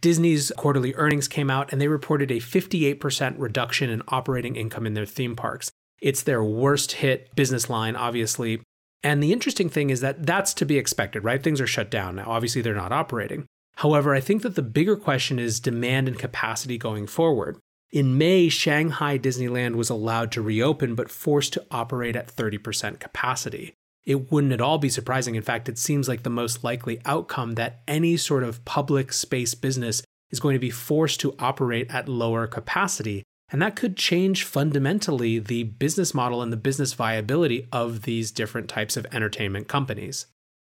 Disney's 0.00 0.52
quarterly 0.56 0.94
earnings 0.94 1.28
came 1.28 1.50
out 1.50 1.72
and 1.72 1.80
they 1.80 1.88
reported 1.88 2.30
a 2.30 2.36
58% 2.36 3.34
reduction 3.38 3.90
in 3.90 4.02
operating 4.08 4.56
income 4.56 4.86
in 4.86 4.94
their 4.94 5.06
theme 5.06 5.36
parks. 5.36 5.70
It's 6.00 6.22
their 6.22 6.44
worst 6.44 6.92
hit 6.92 7.34
business 7.34 7.70
line, 7.70 7.96
obviously, 7.96 8.60
and 9.02 9.22
the 9.22 9.32
interesting 9.32 9.68
thing 9.68 9.90
is 9.90 10.00
that 10.00 10.26
that's 10.26 10.52
to 10.54 10.66
be 10.66 10.78
expected, 10.78 11.22
right? 11.22 11.42
Things 11.42 11.60
are 11.60 11.66
shut 11.66 11.90
down 11.90 12.16
now. 12.16 12.24
Obviously, 12.26 12.60
they're 12.60 12.74
not 12.74 12.92
operating. 12.92 13.46
However, 13.76 14.14
I 14.14 14.20
think 14.20 14.42
that 14.42 14.56
the 14.56 14.62
bigger 14.62 14.96
question 14.96 15.38
is 15.38 15.60
demand 15.60 16.08
and 16.08 16.18
capacity 16.18 16.76
going 16.78 17.06
forward. 17.06 17.58
In 17.92 18.18
May, 18.18 18.48
Shanghai 18.48 19.18
Disneyland 19.18 19.76
was 19.76 19.90
allowed 19.90 20.32
to 20.32 20.42
reopen 20.42 20.94
but 20.94 21.10
forced 21.10 21.52
to 21.52 21.64
operate 21.70 22.16
at 22.16 22.34
30% 22.34 22.98
capacity. 22.98 23.74
It 24.06 24.30
wouldn't 24.30 24.52
at 24.52 24.60
all 24.60 24.78
be 24.78 24.88
surprising. 24.88 25.34
In 25.34 25.42
fact, 25.42 25.68
it 25.68 25.76
seems 25.76 26.08
like 26.08 26.22
the 26.22 26.30
most 26.30 26.64
likely 26.64 27.00
outcome 27.04 27.56
that 27.56 27.82
any 27.86 28.16
sort 28.16 28.44
of 28.44 28.64
public 28.64 29.12
space 29.12 29.54
business 29.54 30.02
is 30.30 30.40
going 30.40 30.54
to 30.54 30.60
be 30.60 30.70
forced 30.70 31.20
to 31.20 31.34
operate 31.38 31.90
at 31.90 32.08
lower 32.08 32.46
capacity 32.46 33.24
and 33.50 33.62
that 33.62 33.76
could 33.76 33.96
change 33.96 34.44
fundamentally 34.44 35.38
the 35.38 35.62
business 35.64 36.12
model 36.12 36.42
and 36.42 36.52
the 36.52 36.56
business 36.56 36.94
viability 36.94 37.68
of 37.72 38.02
these 38.02 38.32
different 38.32 38.68
types 38.68 38.96
of 38.96 39.06
entertainment 39.12 39.68
companies. 39.68 40.26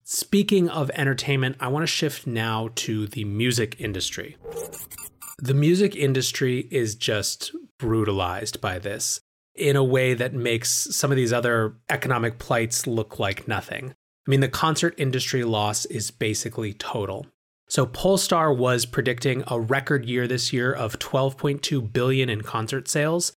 Speaking 0.03 0.69
of 0.69 0.91
entertainment, 0.91 1.55
I 1.59 1.67
want 1.67 1.83
to 1.83 1.87
shift 1.87 2.27
now 2.27 2.69
to 2.75 3.07
the 3.07 3.25
music 3.25 3.75
industry. 3.79 4.37
The 5.39 5.53
music 5.53 5.95
industry 5.95 6.67
is 6.71 6.95
just 6.95 7.55
brutalized 7.77 8.61
by 8.61 8.77
this 8.77 9.21
in 9.59 9.75
a 9.75 9.83
way 9.83 10.13
that 10.13 10.33
makes 10.33 10.69
some 10.69 11.11
of 11.11 11.17
these 11.17 11.33
other 11.33 11.75
economic 11.89 12.39
plights 12.39 12.87
look 12.87 13.19
like 13.19 13.47
nothing. 13.47 13.93
I 14.27 14.29
mean, 14.29 14.39
the 14.39 14.47
concert 14.47 14.93
industry 14.97 15.43
loss 15.43 15.85
is 15.85 16.11
basically 16.11 16.73
total. 16.73 17.25
So 17.67 17.85
Pollstar 17.85 18.55
was 18.55 18.85
predicting 18.85 19.43
a 19.47 19.59
record 19.59 20.05
year 20.05 20.27
this 20.27 20.51
year 20.51 20.73
of 20.73 20.97
12.2 20.97 21.93
billion 21.93 22.29
in 22.29 22.41
concert 22.41 22.87
sales. 22.87 23.33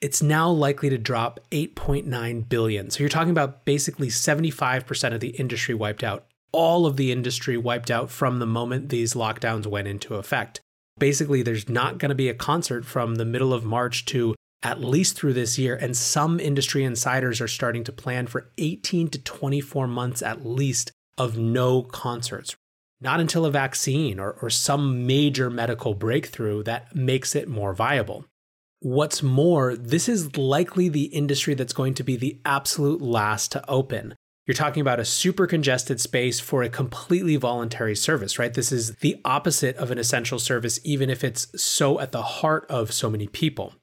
It's 0.00 0.22
now 0.22 0.50
likely 0.50 0.90
to 0.90 0.98
drop 0.98 1.40
8.9 1.50 2.48
billion. 2.48 2.90
So 2.90 3.00
you're 3.00 3.08
talking 3.08 3.30
about 3.30 3.64
basically 3.64 4.08
75% 4.08 5.14
of 5.14 5.20
the 5.20 5.30
industry 5.30 5.74
wiped 5.74 6.04
out. 6.04 6.26
All 6.52 6.84
of 6.84 6.96
the 6.96 7.12
industry 7.12 7.56
wiped 7.56 7.90
out 7.90 8.10
from 8.10 8.38
the 8.38 8.46
moment 8.46 8.90
these 8.90 9.14
lockdowns 9.14 9.66
went 9.66 9.88
into 9.88 10.16
effect. 10.16 10.60
Basically, 10.98 11.42
there's 11.42 11.68
not 11.68 11.96
going 11.98 12.10
to 12.10 12.14
be 12.14 12.28
a 12.28 12.34
concert 12.34 12.84
from 12.84 13.14
the 13.14 13.24
middle 13.24 13.54
of 13.54 13.64
March 13.64 14.04
to 14.06 14.34
at 14.62 14.80
least 14.80 15.16
through 15.16 15.32
this 15.34 15.58
year. 15.58 15.74
And 15.74 15.96
some 15.96 16.38
industry 16.38 16.84
insiders 16.84 17.40
are 17.40 17.48
starting 17.48 17.84
to 17.84 17.92
plan 17.92 18.26
for 18.26 18.50
18 18.58 19.08
to 19.08 19.18
24 19.18 19.86
months 19.86 20.22
at 20.22 20.46
least 20.46 20.92
of 21.18 21.36
no 21.36 21.82
concerts 21.82 22.56
not 23.02 23.20
until 23.20 23.44
a 23.44 23.50
vaccine 23.50 24.20
or, 24.20 24.36
or 24.40 24.48
some 24.48 25.06
major 25.06 25.50
medical 25.50 25.94
breakthrough 25.94 26.62
that 26.62 26.94
makes 26.94 27.34
it 27.34 27.48
more 27.48 27.74
viable. 27.74 28.24
What's 28.78 29.22
more, 29.22 29.76
this 29.76 30.08
is 30.08 30.36
likely 30.36 30.88
the 30.88 31.04
industry 31.04 31.54
that's 31.54 31.72
going 31.72 31.94
to 31.94 32.04
be 32.04 32.16
the 32.16 32.40
absolute 32.44 33.02
last 33.02 33.52
to 33.52 33.68
open. 33.68 34.14
You're 34.46 34.54
talking 34.54 34.80
about 34.80 35.00
a 35.00 35.04
super 35.04 35.46
congested 35.46 36.00
space 36.00 36.40
for 36.40 36.62
a 36.62 36.68
completely 36.68 37.36
voluntary 37.36 37.94
service, 37.94 38.38
right? 38.38 38.52
This 38.52 38.72
is 38.72 38.96
the 38.96 39.20
opposite 39.24 39.76
of 39.76 39.90
an 39.90 39.98
essential 39.98 40.38
service, 40.38 40.80
even 40.82 41.10
if 41.10 41.22
it's 41.22 41.48
so 41.60 42.00
at 42.00 42.12
the 42.12 42.22
heart 42.22 42.66
of 42.68 42.92
so 42.92 43.08
many 43.08 43.28
people. 43.28 43.74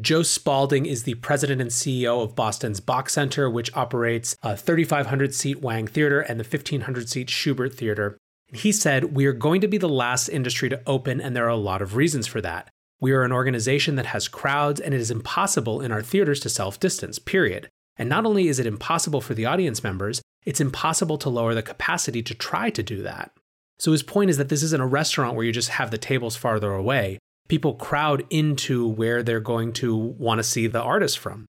Joe 0.00 0.22
Spaulding 0.22 0.86
is 0.86 1.04
the 1.04 1.14
president 1.16 1.60
and 1.60 1.70
CEO 1.70 2.22
of 2.22 2.34
Boston's 2.34 2.80
Boch 2.80 3.08
Center, 3.08 3.48
which 3.48 3.74
operates 3.76 4.36
a 4.42 4.56
3,500 4.56 5.32
seat 5.32 5.60
Wang 5.60 5.86
Theater 5.86 6.20
and 6.20 6.40
the 6.40 6.44
1,500 6.44 7.08
seat 7.08 7.28
Shubert 7.28 7.74
Theater. 7.74 8.18
He 8.48 8.72
said, 8.72 9.14
We 9.14 9.26
are 9.26 9.32
going 9.32 9.60
to 9.60 9.68
be 9.68 9.78
the 9.78 9.88
last 9.88 10.28
industry 10.28 10.68
to 10.68 10.82
open, 10.86 11.20
and 11.20 11.36
there 11.36 11.44
are 11.44 11.48
a 11.48 11.56
lot 11.56 11.80
of 11.80 11.94
reasons 11.94 12.26
for 12.26 12.40
that. 12.40 12.70
We 13.00 13.12
are 13.12 13.22
an 13.22 13.32
organization 13.32 13.94
that 13.94 14.06
has 14.06 14.26
crowds, 14.26 14.80
and 14.80 14.94
it 14.94 15.00
is 15.00 15.10
impossible 15.12 15.80
in 15.80 15.92
our 15.92 16.02
theaters 16.02 16.40
to 16.40 16.48
self 16.48 16.80
distance, 16.80 17.20
period. 17.20 17.68
And 17.96 18.08
not 18.08 18.26
only 18.26 18.48
is 18.48 18.58
it 18.58 18.66
impossible 18.66 19.20
for 19.20 19.34
the 19.34 19.46
audience 19.46 19.84
members, 19.84 20.22
it's 20.44 20.60
impossible 20.60 21.18
to 21.18 21.30
lower 21.30 21.54
the 21.54 21.62
capacity 21.62 22.22
to 22.22 22.34
try 22.34 22.70
to 22.70 22.82
do 22.82 23.02
that. 23.02 23.30
So 23.78 23.92
his 23.92 24.02
point 24.02 24.30
is 24.30 24.38
that 24.38 24.48
this 24.48 24.62
isn't 24.64 24.82
a 24.82 24.86
restaurant 24.86 25.36
where 25.36 25.44
you 25.44 25.52
just 25.52 25.68
have 25.68 25.92
the 25.92 25.98
tables 25.98 26.34
farther 26.34 26.72
away. 26.72 27.18
People 27.48 27.74
crowd 27.74 28.24
into 28.30 28.88
where 28.88 29.22
they're 29.22 29.40
going 29.40 29.72
to 29.74 29.94
want 29.96 30.38
to 30.38 30.42
see 30.42 30.66
the 30.66 30.80
artist 30.82 31.18
from. 31.18 31.46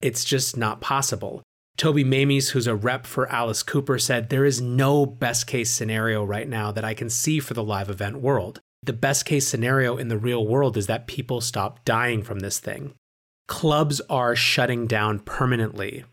It's 0.00 0.24
just 0.24 0.56
not 0.56 0.80
possible. 0.80 1.42
Toby 1.76 2.04
Mamis, 2.04 2.50
who's 2.50 2.66
a 2.66 2.74
rep 2.74 3.06
for 3.06 3.30
Alice 3.30 3.62
Cooper, 3.62 3.98
said, 3.98 4.28
There 4.28 4.44
is 4.44 4.60
no 4.60 5.04
best 5.04 5.46
case 5.46 5.70
scenario 5.70 6.24
right 6.24 6.48
now 6.48 6.72
that 6.72 6.84
I 6.84 6.94
can 6.94 7.10
see 7.10 7.38
for 7.38 7.54
the 7.54 7.62
live 7.62 7.90
event 7.90 8.20
world. 8.20 8.60
The 8.82 8.92
best 8.92 9.24
case 9.24 9.46
scenario 9.46 9.96
in 9.96 10.08
the 10.08 10.18
real 10.18 10.46
world 10.46 10.76
is 10.76 10.86
that 10.86 11.06
people 11.06 11.40
stop 11.40 11.84
dying 11.84 12.22
from 12.22 12.38
this 12.38 12.58
thing. 12.58 12.94
Clubs 13.46 14.00
are 14.08 14.34
shutting 14.34 14.86
down 14.86 15.20
permanently. 15.20 16.04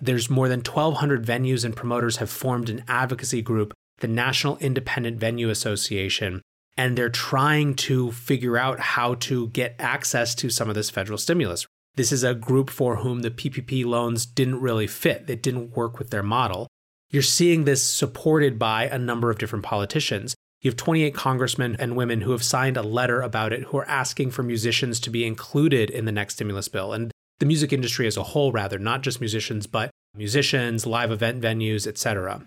There's 0.00 0.30
more 0.30 0.48
than 0.48 0.60
1,200 0.60 1.24
venues 1.24 1.64
and 1.64 1.74
promoters 1.74 2.18
have 2.18 2.30
formed 2.30 2.70
an 2.70 2.84
advocacy 2.86 3.42
group, 3.42 3.74
the 3.98 4.08
National 4.08 4.56
Independent 4.58 5.18
Venue 5.18 5.50
Association, 5.50 6.42
and 6.78 6.96
they're 6.96 7.10
trying 7.10 7.74
to 7.74 8.12
figure 8.12 8.56
out 8.56 8.78
how 8.78 9.14
to 9.14 9.48
get 9.48 9.74
access 9.80 10.34
to 10.36 10.48
some 10.48 10.68
of 10.68 10.76
this 10.76 10.88
federal 10.88 11.18
stimulus. 11.18 11.66
This 11.96 12.12
is 12.12 12.22
a 12.22 12.34
group 12.34 12.70
for 12.70 12.96
whom 12.96 13.20
the 13.20 13.30
PPP 13.30 13.84
loans 13.84 14.24
didn't 14.24 14.60
really 14.60 14.86
fit, 14.86 15.24
it 15.28 15.42
didn't 15.42 15.76
work 15.76 15.98
with 15.98 16.10
their 16.10 16.22
model. 16.22 16.68
You're 17.10 17.22
seeing 17.22 17.64
this 17.64 17.82
supported 17.82 18.58
by 18.58 18.84
a 18.84 18.98
number 18.98 19.30
of 19.30 19.38
different 19.38 19.64
politicians. 19.64 20.36
You 20.60 20.70
have 20.70 20.76
28 20.76 21.14
congressmen 21.14 21.76
and 21.80 21.96
women 21.96 22.20
who 22.20 22.30
have 22.30 22.44
signed 22.44 22.76
a 22.76 22.82
letter 22.82 23.20
about 23.22 23.52
it 23.52 23.64
who 23.64 23.78
are 23.78 23.88
asking 23.88 24.30
for 24.30 24.42
musicians 24.42 25.00
to 25.00 25.10
be 25.10 25.26
included 25.26 25.90
in 25.90 26.04
the 26.04 26.12
next 26.12 26.34
stimulus 26.34 26.68
bill. 26.68 26.92
And 26.92 27.10
the 27.40 27.46
music 27.46 27.72
industry 27.72 28.06
as 28.06 28.16
a 28.16 28.22
whole, 28.22 28.52
rather, 28.52 28.78
not 28.78 29.02
just 29.02 29.20
musicians, 29.20 29.66
but 29.66 29.90
musicians, 30.14 30.86
live 30.86 31.10
event 31.10 31.40
venues, 31.40 31.86
etc. 31.86 32.46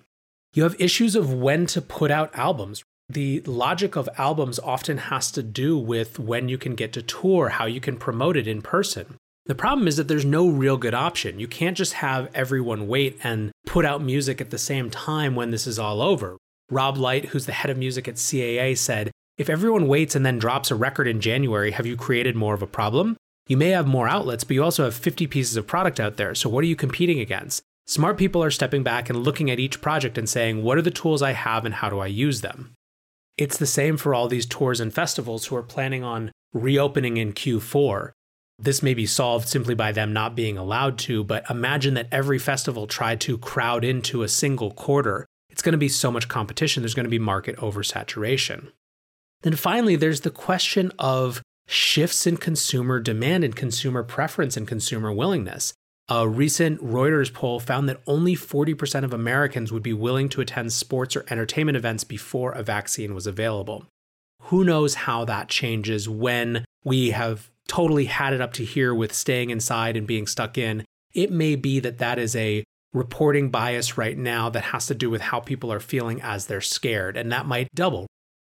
You 0.54 0.64
have 0.64 0.80
issues 0.80 1.16
of 1.16 1.34
when 1.34 1.66
to 1.68 1.82
put 1.82 2.12
out 2.12 2.36
albums. 2.36 2.84
The 3.12 3.42
logic 3.42 3.98
of 3.98 4.08
albums 4.18 4.58
often 4.60 4.98
has 4.98 5.32
to 5.32 5.44
do 5.44 5.78
with 5.78 6.18
when 6.18 6.48
you 6.48 6.58
can 6.58 6.76
get 6.76 6.94
to 6.94 7.02
tour, 7.02 7.50
how 7.50 7.66
you 7.66 7.82
can 7.82 7.98
promote 7.98 8.38
it 8.38 8.48
in 8.48 8.62
person. 8.62 9.18
The 9.48 9.56
problem 9.56 9.86
is 9.86 9.98
that 9.98 10.08
there's 10.08 10.24
no 10.24 10.48
real 10.48 10.78
good 10.78 10.94
option. 10.94 11.38
You 11.38 11.50
can't 11.50 11.76
just 11.76 11.92
have 11.96 12.30
everyone 12.34 12.88
wait 12.88 13.20
and 13.22 13.52
put 13.66 13.84
out 13.84 14.02
music 14.02 14.40
at 14.40 14.50
the 14.50 14.58
same 14.58 14.90
time 14.90 15.36
when 15.36 15.52
this 15.52 15.68
is 15.68 15.78
all 15.78 16.02
over. 16.02 16.38
Rob 16.70 16.96
Light, 16.96 17.26
who's 17.26 17.48
the 17.48 17.52
head 17.52 17.70
of 17.70 17.78
music 17.78 18.08
at 18.08 18.16
CAA, 18.16 18.78
said, 18.78 19.12
If 19.38 19.50
everyone 19.50 19.90
waits 19.90 20.16
and 20.16 20.26
then 20.26 20.40
drops 20.40 20.72
a 20.72 20.76
record 20.76 21.06
in 21.10 21.20
January, 21.20 21.72
have 21.72 21.86
you 21.86 21.98
created 21.98 22.38
more 22.38 22.54
of 22.54 22.62
a 22.62 22.68
problem? 22.68 23.18
You 23.46 23.58
may 23.58 23.72
have 23.72 23.88
more 23.88 24.08
outlets, 24.08 24.46
but 24.46 24.54
you 24.54 24.64
also 24.64 24.86
have 24.86 24.96
50 24.96 25.28
pieces 25.28 25.58
of 25.58 25.68
product 25.68 26.00
out 26.00 26.16
there, 26.16 26.34
so 26.34 26.50
what 26.50 26.64
are 26.64 26.68
you 26.68 26.78
competing 26.78 27.20
against? 27.20 27.62
Smart 27.88 28.18
people 28.18 28.42
are 28.42 28.52
stepping 28.52 28.84
back 28.84 29.10
and 29.10 29.22
looking 29.22 29.52
at 29.52 29.60
each 29.60 29.82
project 29.82 30.18
and 30.18 30.30
saying, 30.30 30.64
What 30.64 30.78
are 30.78 30.82
the 30.82 30.92
tools 30.92 31.22
I 31.22 31.34
have 31.34 31.66
and 31.66 31.76
how 31.76 31.90
do 31.90 32.00
I 32.00 32.08
use 32.08 32.40
them? 32.40 32.72
It's 33.42 33.58
the 33.58 33.66
same 33.66 33.98
for 33.98 34.14
all 34.14 34.28
these 34.28 34.46
tours 34.46 34.80
and 34.80 34.94
festivals 34.94 35.48
who 35.48 35.56
are 35.56 35.64
planning 35.64 36.04
on 36.04 36.32
reopening 36.54 37.18
in 37.18 37.34
Q4. 37.34 38.12
This 38.60 38.84
may 38.84 38.94
be 38.94 39.08
solved 39.08 39.50
simply 39.50 39.74
by 39.74 39.92
them 39.92 40.14
not 40.14 40.36
being 40.36 40.60
allowed 40.60 41.00
to, 41.00 41.24
but 41.24 41.50
imagine 41.50 41.96
that 41.96 42.08
every 42.12 42.38
festival 42.38 42.86
tried 42.86 43.20
to 43.22 43.40
crowd 43.40 43.84
into 43.84 44.22
a 44.22 44.28
single 44.28 44.70
quarter. 44.70 45.26
It's 45.50 45.64
going 45.64 45.72
to 45.72 45.80
be 45.80 45.90
so 45.90 46.12
much 46.12 46.28
competition, 46.28 46.84
there's 46.84 46.94
going 46.94 47.06
to 47.06 47.10
be 47.10 47.18
market 47.18 47.58
oversaturation. 47.58 48.68
Then 49.42 49.56
finally, 49.56 49.96
there's 49.96 50.22
the 50.22 50.30
question 50.30 50.92
of 51.00 51.42
shifts 51.66 52.28
in 52.28 52.38
consumer 52.38 53.00
demand 53.00 53.44
and 53.44 53.56
consumer 53.56 54.04
preference 54.04 54.56
and 54.56 54.68
consumer 54.68 55.12
willingness. 55.12 55.74
A 56.14 56.28
recent 56.28 56.84
Reuters 56.84 57.34
poll 57.34 57.62
found 57.62 57.88
that 57.88 58.02
only 58.06 58.36
40% 58.36 59.06
of 59.06 59.14
Americans 59.14 59.72
would 59.72 59.82
be 59.82 59.94
willing 59.94 60.28
to 60.28 60.42
attend 60.42 60.74
sports 60.74 61.16
or 61.16 61.24
entertainment 61.30 61.78
events 61.78 62.04
before 62.04 62.52
a 62.52 62.64
vaccine 62.64 63.16
was 63.16 63.26
available. 63.26 63.86
Who 64.42 64.66
knows 64.66 64.94
how 64.94 65.24
that 65.24 65.48
changes 65.48 66.10
when 66.10 66.66
we 66.84 67.12
have 67.12 67.50
totally 67.70 68.06
had 68.06 68.34
it 68.34 68.42
up 68.42 68.52
to 68.56 68.66
here 68.66 68.94
with 68.94 69.14
staying 69.14 69.52
inside 69.52 69.96
and 69.96 70.06
being 70.06 70.28
stuck 70.28 70.58
in. 70.58 70.84
It 71.14 71.32
may 71.32 71.56
be 71.56 71.80
that 71.80 72.00
that 72.00 72.20
is 72.20 72.36
a 72.36 72.66
reporting 72.92 73.50
bias 73.50 73.98
right 73.98 74.18
now 74.18 74.50
that 74.50 74.64
has 74.64 74.88
to 74.88 74.94
do 74.94 75.10
with 75.10 75.22
how 75.22 75.40
people 75.40 75.72
are 75.72 75.80
feeling 75.80 76.22
as 76.22 76.48
they're 76.48 76.60
scared, 76.60 77.16
and 77.16 77.32
that 77.32 77.46
might 77.46 77.70
double. 77.74 78.08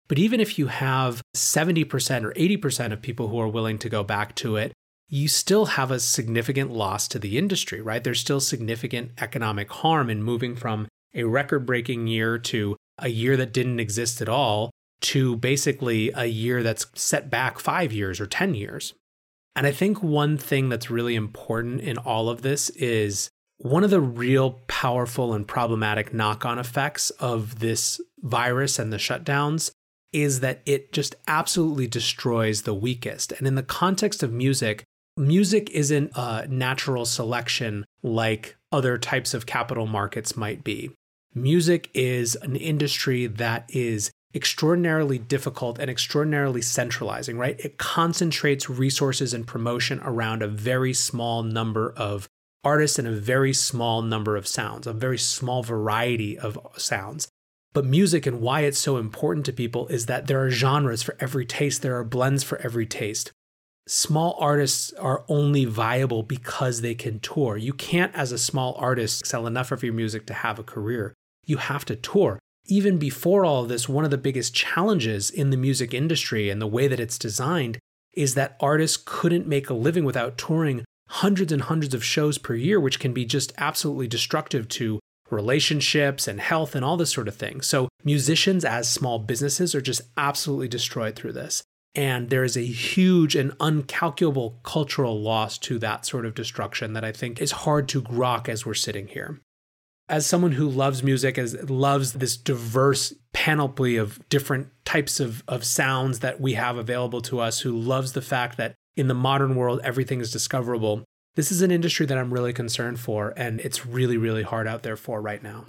But 0.06 0.20
even 0.20 0.38
if 0.38 0.60
you 0.60 0.68
have 0.68 1.22
70% 1.34 2.22
or 2.22 2.32
80% 2.34 2.92
of 2.92 3.02
people 3.02 3.26
who 3.26 3.40
are 3.40 3.48
willing 3.48 3.78
to 3.78 3.88
go 3.88 4.04
back 4.04 4.36
to 4.36 4.54
it, 4.54 4.72
you 5.08 5.28
still 5.28 5.66
have 5.66 5.90
a 5.90 6.00
significant 6.00 6.70
loss 6.70 7.08
to 7.08 7.18
the 7.18 7.38
industry, 7.38 7.80
right? 7.80 8.04
There's 8.04 8.20
still 8.20 8.40
significant 8.40 9.12
economic 9.18 9.70
harm 9.70 10.10
in 10.10 10.22
moving 10.22 10.54
from 10.54 10.86
a 11.14 11.24
record 11.24 11.64
breaking 11.64 12.06
year 12.06 12.38
to 12.38 12.76
a 12.98 13.08
year 13.08 13.36
that 13.36 13.52
didn't 13.52 13.80
exist 13.80 14.20
at 14.20 14.28
all 14.28 14.70
to 15.00 15.36
basically 15.36 16.10
a 16.14 16.26
year 16.26 16.62
that's 16.62 16.86
set 16.94 17.30
back 17.30 17.58
five 17.58 17.92
years 17.92 18.20
or 18.20 18.26
10 18.26 18.54
years. 18.54 18.94
And 19.56 19.66
I 19.66 19.72
think 19.72 20.02
one 20.02 20.36
thing 20.36 20.68
that's 20.68 20.90
really 20.90 21.14
important 21.14 21.80
in 21.80 21.96
all 21.98 22.28
of 22.28 22.42
this 22.42 22.70
is 22.70 23.30
one 23.58 23.84
of 23.84 23.90
the 23.90 24.00
real 24.00 24.60
powerful 24.68 25.32
and 25.32 25.46
problematic 25.46 26.12
knock 26.12 26.44
on 26.44 26.58
effects 26.58 27.10
of 27.10 27.60
this 27.60 28.00
virus 28.20 28.78
and 28.78 28.92
the 28.92 28.98
shutdowns 28.98 29.70
is 30.12 30.40
that 30.40 30.62
it 30.64 30.92
just 30.92 31.16
absolutely 31.26 31.86
destroys 31.86 32.62
the 32.62 32.74
weakest. 32.74 33.32
And 33.32 33.46
in 33.46 33.56
the 33.56 33.62
context 33.62 34.22
of 34.22 34.32
music, 34.32 34.84
music 35.18 35.70
isn't 35.70 36.12
a 36.14 36.46
natural 36.48 37.04
selection 37.04 37.84
like 38.02 38.56
other 38.72 38.98
types 38.98 39.34
of 39.34 39.46
capital 39.46 39.86
markets 39.86 40.36
might 40.36 40.64
be. 40.64 40.90
Music 41.34 41.90
is 41.94 42.36
an 42.36 42.56
industry 42.56 43.26
that 43.26 43.64
is 43.68 44.10
extraordinarily 44.34 45.18
difficult 45.18 45.78
and 45.78 45.90
extraordinarily 45.90 46.60
centralizing, 46.60 47.38
right? 47.38 47.58
It 47.60 47.78
concentrates 47.78 48.68
resources 48.68 49.32
and 49.32 49.46
promotion 49.46 50.00
around 50.02 50.42
a 50.42 50.48
very 50.48 50.92
small 50.92 51.42
number 51.42 51.92
of 51.96 52.28
artists 52.62 52.98
and 52.98 53.08
a 53.08 53.12
very 53.12 53.52
small 53.52 54.02
number 54.02 54.36
of 54.36 54.46
sounds, 54.46 54.86
a 54.86 54.92
very 54.92 55.18
small 55.18 55.62
variety 55.62 56.38
of 56.38 56.58
sounds. 56.76 57.28
But 57.72 57.84
music 57.84 58.26
and 58.26 58.40
why 58.40 58.62
it's 58.62 58.78
so 58.78 58.96
important 58.96 59.46
to 59.46 59.52
people 59.52 59.86
is 59.88 60.06
that 60.06 60.26
there 60.26 60.42
are 60.44 60.50
genres 60.50 61.02
for 61.02 61.16
every 61.20 61.46
taste, 61.46 61.82
there 61.82 61.96
are 61.96 62.04
blends 62.04 62.42
for 62.42 62.58
every 62.58 62.86
taste 62.86 63.32
small 63.88 64.36
artists 64.38 64.92
are 64.94 65.24
only 65.28 65.64
viable 65.64 66.22
because 66.22 66.80
they 66.80 66.94
can 66.94 67.20
tour. 67.20 67.56
You 67.56 67.72
can't, 67.72 68.14
as 68.14 68.32
a 68.32 68.38
small 68.38 68.74
artist, 68.78 69.26
sell 69.26 69.46
enough 69.46 69.72
of 69.72 69.82
your 69.82 69.94
music 69.94 70.26
to 70.26 70.34
have 70.34 70.58
a 70.58 70.64
career. 70.64 71.14
You 71.46 71.56
have 71.56 71.84
to 71.86 71.96
tour. 71.96 72.38
Even 72.66 72.98
before 72.98 73.44
all 73.44 73.62
of 73.62 73.68
this, 73.68 73.88
one 73.88 74.04
of 74.04 74.10
the 74.10 74.18
biggest 74.18 74.54
challenges 74.54 75.30
in 75.30 75.50
the 75.50 75.56
music 75.56 75.94
industry 75.94 76.50
and 76.50 76.60
the 76.60 76.66
way 76.66 76.86
that 76.86 77.00
it's 77.00 77.18
designed 77.18 77.78
is 78.12 78.34
that 78.34 78.56
artists 78.60 79.02
couldn't 79.04 79.46
make 79.46 79.70
a 79.70 79.74
living 79.74 80.04
without 80.04 80.36
touring 80.36 80.84
hundreds 81.08 81.50
and 81.50 81.62
hundreds 81.62 81.94
of 81.94 82.04
shows 82.04 82.36
per 82.36 82.54
year, 82.54 82.78
which 82.78 83.00
can 83.00 83.14
be 83.14 83.24
just 83.24 83.52
absolutely 83.56 84.06
destructive 84.06 84.68
to 84.68 85.00
relationships 85.30 86.28
and 86.28 86.40
health 86.40 86.74
and 86.74 86.84
all 86.84 86.96
this 86.96 87.12
sort 87.12 87.28
of 87.28 87.36
thing. 87.36 87.62
So, 87.62 87.88
musicians 88.04 88.64
as 88.64 88.88
small 88.88 89.18
businesses 89.18 89.74
are 89.74 89.80
just 89.80 90.02
absolutely 90.16 90.68
destroyed 90.68 91.16
through 91.16 91.32
this. 91.32 91.62
And 91.98 92.30
there 92.30 92.44
is 92.44 92.56
a 92.56 92.60
huge 92.60 93.34
and 93.34 93.50
uncalculable 93.58 94.62
cultural 94.62 95.20
loss 95.20 95.58
to 95.58 95.80
that 95.80 96.06
sort 96.06 96.26
of 96.26 96.34
destruction 96.36 96.92
that 96.92 97.02
I 97.04 97.10
think 97.10 97.42
is 97.42 97.50
hard 97.50 97.88
to 97.88 98.00
grok 98.00 98.48
as 98.48 98.64
we're 98.64 98.74
sitting 98.74 99.08
here. 99.08 99.40
As 100.08 100.24
someone 100.24 100.52
who 100.52 100.68
loves 100.68 101.02
music, 101.02 101.38
as 101.38 101.68
loves 101.68 102.12
this 102.12 102.36
diverse 102.36 103.14
panoply 103.32 103.96
of 103.96 104.20
different 104.28 104.68
types 104.84 105.18
of, 105.18 105.42
of 105.48 105.64
sounds 105.64 106.20
that 106.20 106.40
we 106.40 106.54
have 106.54 106.76
available 106.76 107.20
to 107.22 107.40
us, 107.40 107.60
who 107.62 107.76
loves 107.76 108.12
the 108.12 108.22
fact 108.22 108.58
that 108.58 108.76
in 108.96 109.08
the 109.08 109.12
modern 109.12 109.56
world 109.56 109.80
everything 109.82 110.20
is 110.20 110.30
discoverable, 110.30 111.02
this 111.34 111.50
is 111.50 111.62
an 111.62 111.72
industry 111.72 112.06
that 112.06 112.16
I'm 112.16 112.32
really 112.32 112.52
concerned 112.52 113.00
for, 113.00 113.34
and 113.36 113.60
it's 113.62 113.84
really, 113.84 114.16
really 114.16 114.44
hard 114.44 114.68
out 114.68 114.84
there 114.84 114.96
for 114.96 115.20
right 115.20 115.42
now. 115.42 115.66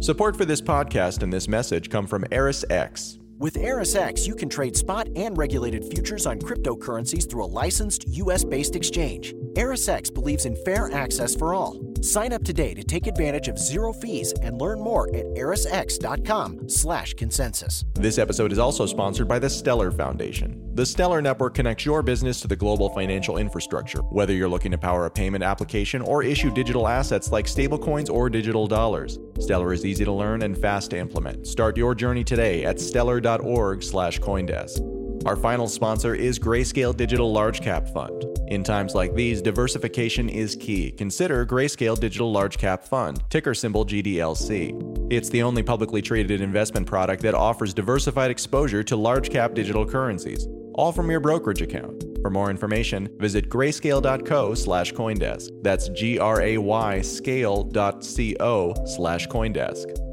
Support 0.00 0.36
for 0.36 0.44
this 0.44 0.62
podcast 0.62 1.24
and 1.24 1.32
this 1.32 1.48
message 1.48 1.90
come 1.90 2.06
from 2.06 2.22
ErisX. 2.26 3.19
With 3.40 3.54
ErisX, 3.54 4.26
you 4.26 4.34
can 4.34 4.50
trade 4.50 4.76
spot 4.76 5.08
and 5.16 5.34
regulated 5.38 5.86
futures 5.86 6.26
on 6.26 6.38
cryptocurrencies 6.40 7.26
through 7.26 7.46
a 7.46 7.46
licensed 7.46 8.06
U.S. 8.08 8.44
based 8.44 8.76
exchange. 8.76 9.34
ErisX 9.54 10.12
believes 10.12 10.46
in 10.46 10.56
fair 10.64 10.90
access 10.92 11.34
for 11.34 11.54
all. 11.54 11.78
Sign 12.02 12.32
up 12.32 12.42
today 12.42 12.74
to 12.74 12.82
take 12.82 13.06
advantage 13.06 13.46
of 13.48 13.58
zero 13.58 13.92
fees 13.92 14.32
and 14.42 14.60
learn 14.60 14.80
more 14.80 15.14
at 15.14 15.26
erisx.com/consensus. 15.34 17.84
This 17.94 18.18
episode 18.18 18.52
is 18.52 18.58
also 18.58 18.86
sponsored 18.86 19.28
by 19.28 19.38
the 19.38 19.50
Stellar 19.50 19.90
Foundation. 19.90 20.62
The 20.74 20.86
Stellar 20.86 21.20
Network 21.20 21.54
connects 21.54 21.84
your 21.84 22.02
business 22.02 22.40
to 22.40 22.48
the 22.48 22.56
global 22.56 22.88
financial 22.90 23.36
infrastructure. 23.36 24.00
Whether 24.00 24.32
you're 24.32 24.48
looking 24.48 24.70
to 24.70 24.78
power 24.78 25.04
a 25.04 25.10
payment 25.10 25.44
application 25.44 26.00
or 26.00 26.22
issue 26.22 26.50
digital 26.50 26.88
assets 26.88 27.30
like 27.30 27.44
stablecoins 27.46 28.08
or 28.08 28.30
digital 28.30 28.66
dollars, 28.66 29.18
Stellar 29.38 29.74
is 29.74 29.84
easy 29.84 30.06
to 30.06 30.12
learn 30.12 30.40
and 30.42 30.56
fast 30.56 30.92
to 30.92 30.98
implement. 30.98 31.46
Start 31.46 31.76
your 31.76 31.94
journey 31.94 32.24
today 32.24 32.64
at 32.64 32.80
stellar.org 32.80 33.82
slash 33.82 34.20
coindesk. 34.20 34.80
Our 35.26 35.36
final 35.36 35.68
sponsor 35.68 36.14
is 36.14 36.38
Grayscale 36.38 36.96
Digital 36.96 37.30
Large 37.30 37.60
Cap 37.60 37.86
Fund. 37.88 38.29
In 38.50 38.64
times 38.64 38.96
like 38.96 39.14
these, 39.14 39.40
diversification 39.40 40.28
is 40.28 40.56
key. 40.56 40.90
Consider 40.90 41.46
Grayscale 41.46 41.98
Digital 41.98 42.32
Large 42.32 42.58
Cap 42.58 42.82
Fund, 42.82 43.22
ticker 43.30 43.54
symbol 43.54 43.86
GDLC. 43.86 45.08
It's 45.08 45.28
the 45.28 45.44
only 45.44 45.62
publicly 45.62 46.02
traded 46.02 46.40
investment 46.40 46.84
product 46.84 47.22
that 47.22 47.34
offers 47.34 47.72
diversified 47.72 48.28
exposure 48.28 48.82
to 48.82 48.96
large 48.96 49.30
cap 49.30 49.54
digital 49.54 49.86
currencies, 49.86 50.48
all 50.74 50.90
from 50.90 51.12
your 51.12 51.20
brokerage 51.20 51.62
account. 51.62 52.04
For 52.22 52.30
more 52.30 52.50
information, 52.50 53.08
visit 53.18 53.48
grayscale.co 53.48 54.54
slash 54.54 54.92
Coindesk. 54.94 55.50
That's 55.62 55.88
G 55.90 56.18
R 56.18 56.42
A 56.42 56.58
Y 56.58 57.02
scale.co 57.02 58.74
slash 58.84 59.28
Coindesk. 59.28 60.09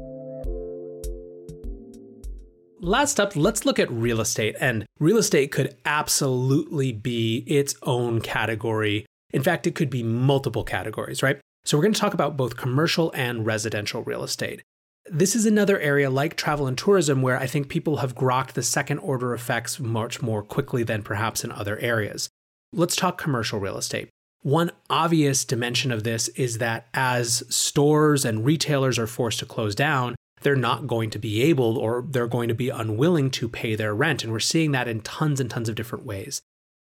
Last 2.80 3.18
up, 3.18 3.34
let's 3.34 3.66
look 3.66 3.80
at 3.80 3.90
real 3.90 4.20
estate. 4.20 4.54
And 4.60 4.86
real 5.00 5.18
estate 5.18 5.50
could 5.50 5.76
absolutely 5.84 6.92
be 6.92 7.38
its 7.46 7.74
own 7.82 8.20
category. 8.20 9.04
In 9.32 9.42
fact, 9.42 9.66
it 9.66 9.74
could 9.74 9.90
be 9.90 10.04
multiple 10.04 10.62
categories, 10.62 11.22
right? 11.22 11.40
So 11.64 11.76
we're 11.76 11.82
going 11.82 11.94
to 11.94 12.00
talk 12.00 12.14
about 12.14 12.36
both 12.36 12.56
commercial 12.56 13.10
and 13.14 13.44
residential 13.44 14.04
real 14.04 14.22
estate. 14.22 14.62
This 15.10 15.34
is 15.34 15.44
another 15.44 15.78
area 15.80 16.08
like 16.08 16.36
travel 16.36 16.66
and 16.66 16.78
tourism 16.78 17.20
where 17.20 17.38
I 17.38 17.46
think 17.46 17.68
people 17.68 17.96
have 17.96 18.14
grokked 18.14 18.52
the 18.52 18.62
second 18.62 18.98
order 18.98 19.34
effects 19.34 19.80
much 19.80 20.22
more 20.22 20.42
quickly 20.42 20.82
than 20.84 21.02
perhaps 21.02 21.42
in 21.42 21.50
other 21.50 21.78
areas. 21.78 22.28
Let's 22.72 22.94
talk 22.94 23.18
commercial 23.18 23.58
real 23.58 23.78
estate. 23.78 24.08
One 24.42 24.70
obvious 24.88 25.44
dimension 25.44 25.90
of 25.90 26.04
this 26.04 26.28
is 26.28 26.58
that 26.58 26.86
as 26.94 27.42
stores 27.48 28.24
and 28.24 28.44
retailers 28.44 28.98
are 28.98 29.06
forced 29.06 29.40
to 29.40 29.46
close 29.46 29.74
down, 29.74 30.14
they're 30.42 30.56
not 30.56 30.86
going 30.86 31.10
to 31.10 31.18
be 31.18 31.42
able 31.42 31.76
or 31.76 32.04
they're 32.08 32.26
going 32.26 32.48
to 32.48 32.54
be 32.54 32.68
unwilling 32.68 33.30
to 33.32 33.48
pay 33.48 33.74
their 33.74 33.94
rent. 33.94 34.22
And 34.22 34.32
we're 34.32 34.40
seeing 34.40 34.72
that 34.72 34.88
in 34.88 35.00
tons 35.00 35.40
and 35.40 35.50
tons 35.50 35.68
of 35.68 35.74
different 35.74 36.04
ways. 36.04 36.40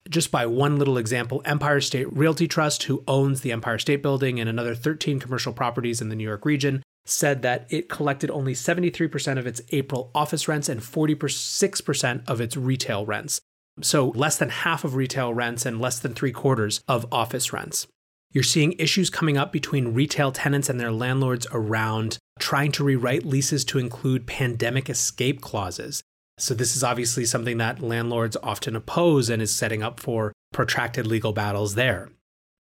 Just 0.09 0.31
by 0.31 0.47
one 0.47 0.79
little 0.79 0.97
example, 0.97 1.43
Empire 1.45 1.81
State 1.81 2.11
Realty 2.13 2.49
Trust, 2.49 2.85
who 2.85 3.05
owns 3.07 3.43
the 3.43 3.53
Empire 3.53 3.79
State 3.79 4.03
Building 4.03 4.41
and 4.41 4.49
another 4.49 4.75
13 4.75 5.21
commercial 5.21 5.53
properties 5.53 6.01
in 6.01 6.09
the 6.09 6.17
New 6.17 6.25
York 6.25 6.45
region, 6.45 6.83
said 7.05 7.43
that 7.43 7.67
it 7.71 7.89
collected 7.89 8.31
only 8.31 8.55
73% 8.55 9.39
of 9.39 9.47
its 9.47 9.61
April 9.71 10.11
office 10.15 10.49
rents 10.49 10.69
and 10.69 10.81
46% 10.81 12.29
of 12.29 12.41
its 12.41 12.57
retail 12.57 13.05
rents. 13.05 13.41
So 13.83 14.09
less 14.09 14.37
than 14.37 14.51
half 14.51 14.85
of 14.85 14.95
retail 14.95 15.33
rents 15.35 15.65
and 15.67 15.81
less 15.81 15.99
than 15.99 16.15
three 16.15 16.33
quarters 16.33 16.83
of 16.89 17.07
office 17.13 17.53
rents. 17.53 17.87
You're 18.33 18.45
seeing 18.45 18.75
issues 18.75 19.11
coming 19.11 19.37
up 19.37 19.53
between 19.53 19.95
retail 19.95 20.31
tenants 20.31 20.69
and 20.69 20.79
their 20.79 20.93
landlords 20.93 21.47
around 21.53 22.19
trying 22.41 22.73
to 22.73 22.85
rewrite 22.85 23.25
leases 23.25 23.65
to 23.67 23.79
include 23.79 24.27
pandemic 24.27 24.91
escape 24.91 25.41
clauses. 25.41 26.03
So, 26.39 26.55
this 26.55 26.75
is 26.75 26.83
obviously 26.83 27.27
something 27.27 27.59
that 27.59 27.83
landlords 27.83 28.37
often 28.43 28.75
oppose 28.75 29.29
and 29.29 29.43
is 29.43 29.55
setting 29.55 29.83
up 29.83 30.01
for 30.01 30.33
protracted 30.53 31.07
legal 31.07 31.33
battles 31.33 31.75
there. 31.75 32.09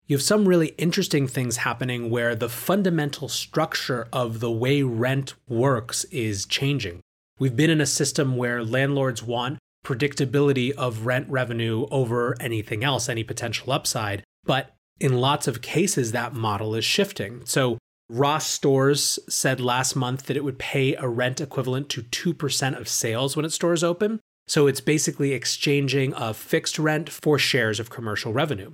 You 0.08 0.15
have 0.15 0.23
some 0.23 0.47
really 0.47 0.69
interesting 0.79 1.27
things 1.27 1.58
happening 1.58 2.10
where 2.10 2.34
the 2.34 2.49
fundamental 2.49 3.29
structure 3.29 4.08
of 4.12 4.39
the 4.39 4.49
way 4.49 4.82
rent 4.82 5.36
works 5.47 6.03
is 6.05 6.47
changing. 6.47 7.01
We've 7.38 7.55
been 7.55 7.69
in 7.69 7.79
a 7.79 7.86
system 7.86 8.36
where 8.36 8.63
landlords 8.63 9.21
want 9.21 9.60
predictability 9.86 10.71
of 10.71 11.05
rent 11.05 11.27
revenue 11.29 11.86
over 11.91 12.36
anything 12.39 12.84
else, 12.84 13.08
any 13.08 13.23
potential 13.23 13.71
upside. 13.71 14.23
But 14.43 14.75
in 14.99 15.21
lots 15.21 15.47
of 15.47 15.62
cases, 15.62 16.12
that 16.12 16.34
model 16.34 16.73
is 16.75 16.84
shifting. 16.84 17.45
So 17.45 17.77
Ross 18.12 18.48
Stores 18.48 19.19
said 19.30 19.62
last 19.62 19.95
month 19.95 20.26
that 20.26 20.36
it 20.36 20.43
would 20.43 20.58
pay 20.58 20.95
a 20.95 21.08
rent 21.08 21.39
equivalent 21.39 21.89
to 21.89 22.02
2% 22.02 22.80
of 22.80 22.89
sales 22.89 23.36
when 23.36 23.45
its 23.45 23.54
stores 23.54 23.84
open. 23.84 24.19
So 24.48 24.65
it's 24.65 24.82
basically 24.82 25.34
exchanging 25.34 26.13
a 26.15 26.34
fixed 26.34 26.80
rent 26.80 27.08
for 27.08 27.38
shares 27.38 27.80
of 27.80 27.91
commercial 27.91 28.34
revenue. 28.34 28.74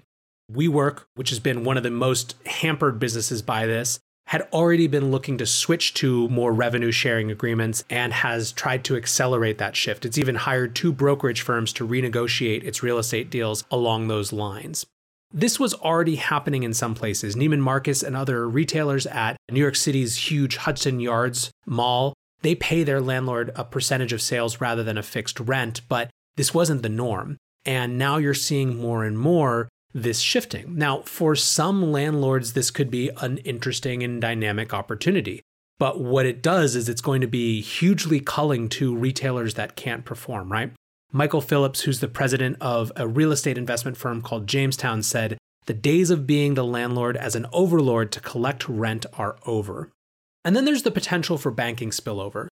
WeWork, 0.49 1.03
which 1.15 1.31
has 1.31 1.39
been 1.39 1.65
one 1.65 1.75
of 1.75 1.83
the 1.83 1.91
most 1.91 2.35
hampered 2.45 2.97
businesses 2.97 3.41
by 3.41 3.65
this, 3.65 3.99
had 4.27 4.47
already 4.53 4.87
been 4.87 5.11
looking 5.11 5.37
to 5.37 5.45
switch 5.45 5.93
to 5.95 6.29
more 6.29 6.53
revenue 6.53 6.91
sharing 6.91 7.29
agreements 7.29 7.83
and 7.89 8.13
has 8.13 8.53
tried 8.53 8.85
to 8.85 8.95
accelerate 8.95 9.57
that 9.57 9.75
shift. 9.75 10.05
It's 10.05 10.17
even 10.17 10.35
hired 10.35 10.75
two 10.75 10.93
brokerage 10.93 11.41
firms 11.41 11.73
to 11.73 11.87
renegotiate 11.87 12.63
its 12.63 12.81
real 12.81 12.97
estate 12.97 13.29
deals 13.29 13.65
along 13.69 14.07
those 14.07 14.31
lines. 14.31 14.85
This 15.35 15.59
was 15.59 15.73
already 15.73 16.15
happening 16.15 16.63
in 16.63 16.73
some 16.73 16.95
places. 16.95 17.35
Neiman 17.35 17.59
Marcus 17.59 18.01
and 18.01 18.15
other 18.15 18.47
retailers 18.47 19.05
at 19.05 19.35
New 19.51 19.59
York 19.59 19.75
City's 19.75 20.31
huge 20.31 20.55
Hudson 20.55 21.01
Yards 21.01 21.51
mall, 21.65 22.13
they 22.41 22.55
pay 22.55 22.85
their 22.85 23.01
landlord 23.01 23.51
a 23.53 23.65
percentage 23.65 24.13
of 24.13 24.21
sales 24.21 24.61
rather 24.61 24.81
than 24.81 24.97
a 24.97 25.03
fixed 25.03 25.41
rent, 25.41 25.81
but 25.89 26.09
this 26.37 26.53
wasn't 26.53 26.83
the 26.83 26.89
norm. 26.89 27.35
And 27.65 27.97
now 27.97 28.15
you're 28.15 28.33
seeing 28.33 28.77
more 28.77 29.03
and 29.03 29.19
more 29.19 29.67
this 29.93 30.21
shifting. 30.21 30.77
Now, 30.77 31.01
for 31.01 31.35
some 31.35 31.91
landlords, 31.91 32.53
this 32.53 32.71
could 32.71 32.89
be 32.89 33.09
an 33.17 33.39
interesting 33.39 34.03
and 34.03 34.21
dynamic 34.21 34.73
opportunity. 34.73 35.41
But 35.79 35.99
what 35.99 36.25
it 36.25 36.41
does 36.41 36.77
is 36.77 36.87
it's 36.87 37.01
going 37.01 37.19
to 37.19 37.27
be 37.27 37.59
hugely 37.59 38.21
culling 38.21 38.69
to 38.69 38.95
retailers 38.95 39.55
that 39.55 39.75
can't 39.75 40.05
perform, 40.05 40.49
right? 40.49 40.71
Michael 41.15 41.39
Phillips, 41.39 41.79
who's 41.79 42.01
the 42.01 42.09
president 42.09 42.57
of 42.59 42.91
a 42.97 43.07
real 43.07 43.31
estate 43.31 43.57
investment 43.57 43.95
firm 43.95 44.21
called 44.21 44.47
Jamestown, 44.47 45.01
said, 45.01 45.37
The 45.65 45.73
days 45.73 46.09
of 46.09 46.27
being 46.27 46.55
the 46.55 46.65
landlord 46.65 47.15
as 47.15 47.37
an 47.37 47.45
overlord 47.53 48.11
to 48.11 48.19
collect 48.19 48.67
rent 48.67 49.05
are 49.13 49.37
over. 49.45 49.93
And 50.43 50.57
then 50.57 50.65
there's 50.65 50.83
the 50.83 50.91
potential 50.91 51.37
for 51.37 51.51
banking 51.51 51.91
spillover. 51.91 52.49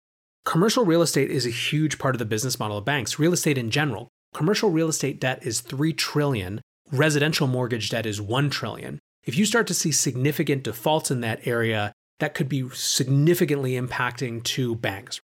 Commercial 0.45 0.85
real 0.85 1.01
estate 1.01 1.31
is 1.31 1.47
a 1.47 1.49
huge 1.49 1.97
part 1.97 2.13
of 2.13 2.19
the 2.19 2.25
business 2.25 2.59
model 2.59 2.77
of 2.77 2.85
banks, 2.85 3.17
real 3.17 3.33
estate 3.33 3.57
in 3.57 3.71
general. 3.71 4.09
Commercial 4.31 4.69
real 4.69 4.89
estate 4.89 5.19
debt 5.19 5.39
is 5.41 5.61
3 5.61 5.91
trillion 5.93 6.61
residential 6.91 7.47
mortgage 7.47 7.89
debt 7.89 8.05
is 8.05 8.21
1 8.21 8.51
trillion. 8.51 8.99
If 9.25 9.39
you 9.39 9.45
start 9.47 9.65
to 9.67 9.73
see 9.73 9.91
significant 9.91 10.61
defaults 10.61 11.09
in 11.09 11.21
that 11.21 11.47
area, 11.47 11.93
that 12.19 12.35
could 12.35 12.47
be 12.47 12.69
significantly 12.69 13.71
impacting 13.71 14.43
to 14.43 14.75
banks. 14.75 15.19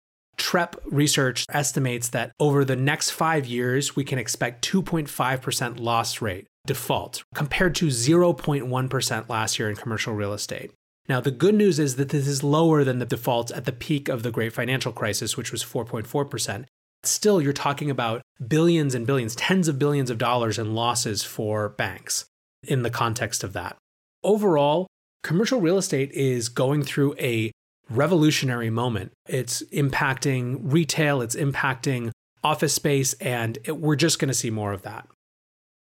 Trepp 0.43 0.75
research 0.85 1.47
estimates 1.51 2.09
that 2.09 2.33
over 2.41 2.65
the 2.65 2.75
next 2.75 3.11
5 3.11 3.47
years 3.47 3.95
we 3.95 4.03
can 4.03 4.19
expect 4.19 4.69
2.5% 4.69 5.79
loss 5.79 6.21
rate 6.21 6.49
default 6.67 7.23
compared 7.33 7.77
to 7.77 7.87
0.1% 7.87 9.29
last 9.29 9.59
year 9.59 9.71
in 9.71 9.77
commercial 9.77 10.15
real 10.15 10.33
estate. 10.33 10.73
Now, 11.09 11.21
the 11.21 11.31
good 11.31 11.55
news 11.55 11.79
is 11.79 11.95
that 11.95 12.09
this 12.09 12.27
is 12.27 12.43
lower 12.43 12.83
than 12.83 12.99
the 12.99 13.07
defaults 13.07 13.53
at 13.53 13.67
the 13.67 13.73
peak 13.73 14.09
of 14.09 14.25
the 14.25 14.33
great 14.33 14.53
financial 14.53 14.91
crisis, 14.91 15.37
which 15.37 15.53
was 15.53 15.63
4.4%. 15.63 16.65
Still, 17.05 17.41
you're 17.41 17.53
talking 17.53 17.91
about 17.91 18.23
billions 18.45 18.97
and 18.97 19.07
billions, 19.07 19.37
tens 19.37 19.69
of 19.69 19.79
billions 19.79 20.11
of 20.11 20.19
dollars 20.19 20.59
in 20.59 20.75
losses 20.75 21.23
for 21.23 21.69
banks 21.69 22.25
in 22.65 22.83
the 22.83 22.91
context 22.91 23.45
of 23.45 23.53
that. 23.53 23.77
Overall, 24.25 24.89
commercial 25.23 25.61
real 25.61 25.79
estate 25.79 26.11
is 26.13 26.49
going 26.49 26.83
through 26.83 27.15
a 27.19 27.53
revolutionary 27.91 28.71
moment. 28.71 29.13
It's 29.27 29.63
impacting 29.73 30.61
retail, 30.63 31.21
it's 31.21 31.37
impacting 31.37 32.11
office 32.45 32.75
space, 32.75 33.13
and 33.15 33.59
it, 33.65 33.79
we're 33.79 33.97
just 33.97 34.19
going 34.19 34.29
to 34.29 34.35
see 34.35 34.51
more 34.51 34.73
of 34.73 34.83
that. 34.83 35.07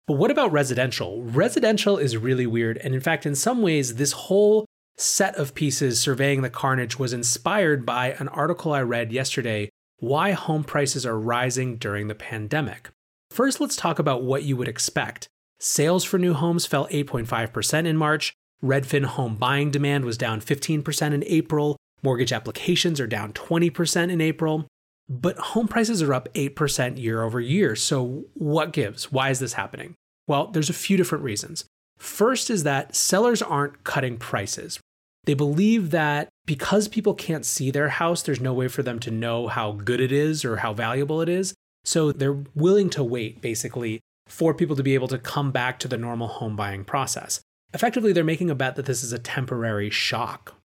But 0.06 0.16
what 0.16 0.30
about 0.30 0.52
residential? 0.52 1.22
Residential 1.22 1.98
is 1.98 2.16
really 2.16 2.46
weird. 2.46 2.78
And 2.78 2.94
in 2.94 3.00
fact, 3.00 3.26
in 3.26 3.34
some 3.34 3.60
ways, 3.60 3.96
this 3.96 4.12
whole 4.12 4.64
set 4.96 5.36
of 5.36 5.54
pieces 5.54 6.00
surveying 6.00 6.42
the 6.42 6.50
carnage 6.50 6.98
was 6.98 7.12
inspired 7.12 7.84
by 7.84 8.12
an 8.18 8.28
article 8.28 8.72
I 8.72 8.80
read 8.82 9.12
yesterday 9.12 9.68
why 9.98 10.32
home 10.32 10.64
prices 10.64 11.04
are 11.04 11.18
rising 11.18 11.76
during 11.76 12.08
the 12.08 12.14
pandemic. 12.14 12.88
First, 13.30 13.60
let's 13.60 13.76
talk 13.76 13.98
about 13.98 14.22
what 14.22 14.44
you 14.44 14.56
would 14.56 14.68
expect. 14.68 15.28
Sales 15.60 16.04
for 16.04 16.18
new 16.18 16.34
homes 16.34 16.66
fell 16.66 16.86
8.5% 16.88 17.86
in 17.86 17.96
March. 17.96 18.32
Redfin 18.62 19.04
home 19.04 19.36
buying 19.36 19.70
demand 19.70 20.04
was 20.04 20.16
down 20.16 20.40
15% 20.40 21.12
in 21.12 21.24
April. 21.26 21.76
Mortgage 22.02 22.32
applications 22.32 23.00
are 23.00 23.06
down 23.06 23.32
20% 23.32 24.10
in 24.10 24.20
April. 24.20 24.66
But 25.08 25.38
home 25.38 25.68
prices 25.68 26.02
are 26.02 26.12
up 26.12 26.32
8% 26.34 27.00
year 27.00 27.22
over 27.22 27.40
year. 27.40 27.74
So, 27.74 28.24
what 28.34 28.72
gives? 28.72 29.10
Why 29.10 29.30
is 29.30 29.38
this 29.38 29.54
happening? 29.54 29.94
Well, 30.26 30.48
there's 30.48 30.68
a 30.68 30.74
few 30.74 30.98
different 30.98 31.24
reasons. 31.24 31.64
First 31.96 32.50
is 32.50 32.62
that 32.64 32.94
sellers 32.94 33.40
aren't 33.40 33.84
cutting 33.84 34.18
prices. 34.18 34.78
They 35.24 35.34
believe 35.34 35.90
that 35.90 36.28
because 36.46 36.88
people 36.88 37.14
can't 37.14 37.44
see 37.44 37.70
their 37.70 37.88
house, 37.88 38.22
there's 38.22 38.40
no 38.40 38.52
way 38.52 38.68
for 38.68 38.82
them 38.82 38.98
to 39.00 39.10
know 39.10 39.48
how 39.48 39.72
good 39.72 40.00
it 40.00 40.12
is 40.12 40.44
or 40.44 40.58
how 40.58 40.72
valuable 40.72 41.20
it 41.20 41.28
is. 41.28 41.54
So 41.84 42.12
they're 42.12 42.44
willing 42.54 42.90
to 42.90 43.02
wait, 43.02 43.40
basically, 43.40 44.00
for 44.26 44.52
people 44.54 44.76
to 44.76 44.82
be 44.82 44.94
able 44.94 45.08
to 45.08 45.18
come 45.18 45.50
back 45.50 45.78
to 45.80 45.88
the 45.88 45.96
normal 45.96 46.28
home 46.28 46.54
buying 46.54 46.84
process. 46.84 47.40
Effectively, 47.74 48.12
they're 48.12 48.24
making 48.24 48.50
a 48.50 48.54
bet 48.54 48.76
that 48.76 48.86
this 48.86 49.02
is 49.02 49.12
a 49.12 49.18
temporary 49.18 49.90
shock. 49.90 50.57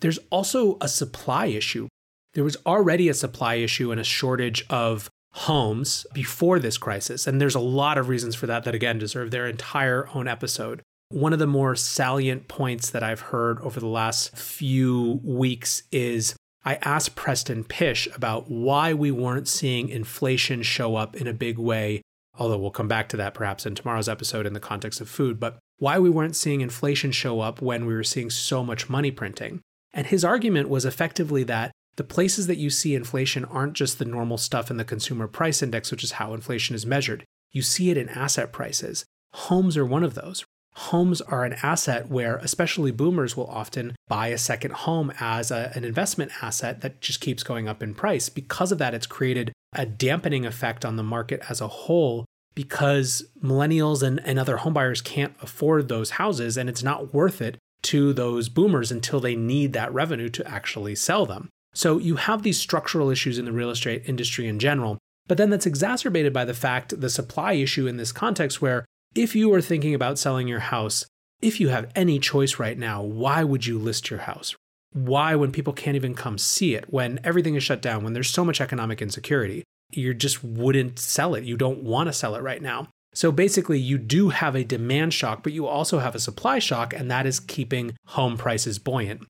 There's 0.00 0.18
also 0.30 0.76
a 0.80 0.88
supply 0.88 1.46
issue. 1.46 1.88
There 2.34 2.44
was 2.44 2.56
already 2.66 3.08
a 3.08 3.14
supply 3.14 3.54
issue 3.54 3.90
and 3.90 4.00
a 4.00 4.04
shortage 4.04 4.64
of 4.68 5.08
homes 5.32 6.06
before 6.12 6.58
this 6.58 6.78
crisis. 6.78 7.26
And 7.26 7.40
there's 7.40 7.54
a 7.54 7.60
lot 7.60 7.98
of 7.98 8.08
reasons 8.08 8.34
for 8.34 8.46
that 8.46 8.64
that, 8.64 8.74
again, 8.74 8.98
deserve 8.98 9.30
their 9.30 9.46
entire 9.46 10.08
own 10.14 10.28
episode. 10.28 10.82
One 11.10 11.32
of 11.32 11.38
the 11.38 11.46
more 11.46 11.76
salient 11.76 12.48
points 12.48 12.90
that 12.90 13.02
I've 13.02 13.20
heard 13.20 13.60
over 13.60 13.78
the 13.78 13.86
last 13.86 14.36
few 14.36 15.20
weeks 15.22 15.82
is 15.92 16.34
I 16.64 16.76
asked 16.76 17.14
Preston 17.14 17.64
Pysh 17.64 18.08
about 18.14 18.50
why 18.50 18.94
we 18.94 19.10
weren't 19.10 19.48
seeing 19.48 19.90
inflation 19.90 20.62
show 20.62 20.96
up 20.96 21.14
in 21.14 21.26
a 21.26 21.34
big 21.34 21.58
way, 21.58 22.00
although 22.38 22.58
we'll 22.58 22.70
come 22.70 22.88
back 22.88 23.08
to 23.10 23.16
that 23.18 23.34
perhaps 23.34 23.66
in 23.66 23.74
tomorrow's 23.74 24.08
episode 24.08 24.46
in 24.46 24.54
the 24.54 24.60
context 24.60 25.00
of 25.00 25.08
food, 25.08 25.38
but 25.38 25.58
why 25.78 25.98
we 25.98 26.08
weren't 26.08 26.36
seeing 26.36 26.62
inflation 26.62 27.12
show 27.12 27.40
up 27.40 27.60
when 27.60 27.84
we 27.84 27.94
were 27.94 28.04
seeing 28.04 28.30
so 28.30 28.64
much 28.64 28.88
money 28.88 29.10
printing. 29.10 29.60
And 29.94 30.06
his 30.08 30.24
argument 30.24 30.68
was 30.68 30.84
effectively 30.84 31.44
that 31.44 31.70
the 31.96 32.04
places 32.04 32.46
that 32.48 32.58
you 32.58 32.68
see 32.68 32.94
inflation 32.94 33.46
aren't 33.46 33.72
just 33.72 33.98
the 33.98 34.04
normal 34.04 34.36
stuff 34.36 34.70
in 34.70 34.76
the 34.76 34.84
consumer 34.84 35.26
price 35.26 35.62
index, 35.62 35.90
which 35.90 36.04
is 36.04 36.12
how 36.12 36.34
inflation 36.34 36.74
is 36.74 36.84
measured. 36.84 37.24
You 37.52 37.62
see 37.62 37.88
it 37.90 37.96
in 37.96 38.10
asset 38.10 38.52
prices. 38.52 39.06
Homes 39.32 39.76
are 39.76 39.86
one 39.86 40.04
of 40.04 40.14
those 40.14 40.44
homes 40.74 41.20
are 41.20 41.44
an 41.44 41.54
asset 41.62 42.08
where 42.08 42.36
especially 42.38 42.90
boomers 42.90 43.36
will 43.36 43.46
often 43.46 43.94
buy 44.08 44.28
a 44.28 44.38
second 44.38 44.72
home 44.72 45.12
as 45.20 45.50
a, 45.50 45.70
an 45.74 45.84
investment 45.84 46.32
asset 46.42 46.80
that 46.80 47.00
just 47.00 47.20
keeps 47.20 47.42
going 47.42 47.68
up 47.68 47.82
in 47.82 47.94
price. 47.94 48.28
Because 48.28 48.72
of 48.72 48.78
that, 48.78 48.94
it's 48.94 49.06
created 49.06 49.52
a 49.74 49.86
dampening 49.86 50.44
effect 50.44 50.84
on 50.84 50.96
the 50.96 51.02
market 51.02 51.42
as 51.48 51.60
a 51.60 51.68
whole 51.68 52.24
because 52.54 53.24
millennials 53.42 54.02
and, 54.02 54.20
and 54.24 54.38
other 54.38 54.58
homebuyers 54.58 55.02
can't 55.02 55.34
afford 55.42 55.88
those 55.88 56.10
houses 56.10 56.56
and 56.56 56.68
it's 56.68 56.82
not 56.82 57.12
worth 57.12 57.40
it 57.40 57.56
to 57.84 58.12
those 58.12 58.48
boomers 58.48 58.90
until 58.90 59.20
they 59.20 59.36
need 59.36 59.72
that 59.72 59.92
revenue 59.92 60.28
to 60.30 60.46
actually 60.48 60.94
sell 60.94 61.26
them. 61.26 61.48
So 61.74 61.98
you 61.98 62.16
have 62.16 62.42
these 62.42 62.58
structural 62.58 63.10
issues 63.10 63.38
in 63.38 63.44
the 63.44 63.52
real 63.52 63.70
estate 63.70 64.02
industry 64.06 64.46
in 64.46 64.58
general. 64.58 64.98
But 65.26 65.38
then 65.38 65.50
that's 65.50 65.66
exacerbated 65.66 66.32
by 66.32 66.44
the 66.44 66.54
fact 66.54 67.00
the 67.00 67.10
supply 67.10 67.54
issue 67.54 67.86
in 67.86 67.96
this 67.96 68.12
context 68.12 68.60
where 68.60 68.84
if 69.14 69.34
you 69.34 69.52
are 69.54 69.60
thinking 69.60 69.94
about 69.94 70.18
selling 70.18 70.48
your 70.48 70.60
house, 70.60 71.06
if 71.40 71.60
you 71.60 71.68
have 71.68 71.90
any 71.94 72.18
choice 72.18 72.58
right 72.58 72.78
now, 72.78 73.02
why 73.02 73.44
would 73.44 73.66
you 73.66 73.78
list 73.78 74.10
your 74.10 74.20
house? 74.20 74.54
Why, 74.92 75.34
when 75.34 75.50
people 75.50 75.72
can't 75.72 75.96
even 75.96 76.14
come 76.14 76.38
see 76.38 76.74
it, 76.74 76.92
when 76.92 77.18
everything 77.24 77.56
is 77.56 77.64
shut 77.64 77.82
down, 77.82 78.04
when 78.04 78.12
there's 78.12 78.30
so 78.30 78.44
much 78.44 78.60
economic 78.60 79.02
insecurity, 79.02 79.64
you 79.90 80.14
just 80.14 80.44
wouldn't 80.44 80.98
sell 80.98 81.34
it. 81.34 81.44
You 81.44 81.56
don't 81.56 81.82
want 81.82 82.08
to 82.08 82.12
sell 82.12 82.36
it 82.36 82.42
right 82.42 82.62
now. 82.62 82.88
So 83.14 83.32
basically, 83.32 83.78
you 83.78 83.96
do 83.96 84.30
have 84.30 84.54
a 84.54 84.64
demand 84.64 85.14
shock, 85.14 85.42
but 85.42 85.52
you 85.52 85.66
also 85.66 86.00
have 86.00 86.14
a 86.14 86.20
supply 86.20 86.58
shock, 86.58 86.92
and 86.92 87.10
that 87.10 87.26
is 87.26 87.40
keeping 87.40 87.96
home 88.08 88.36
prices 88.36 88.78
buoyant. 88.78 89.22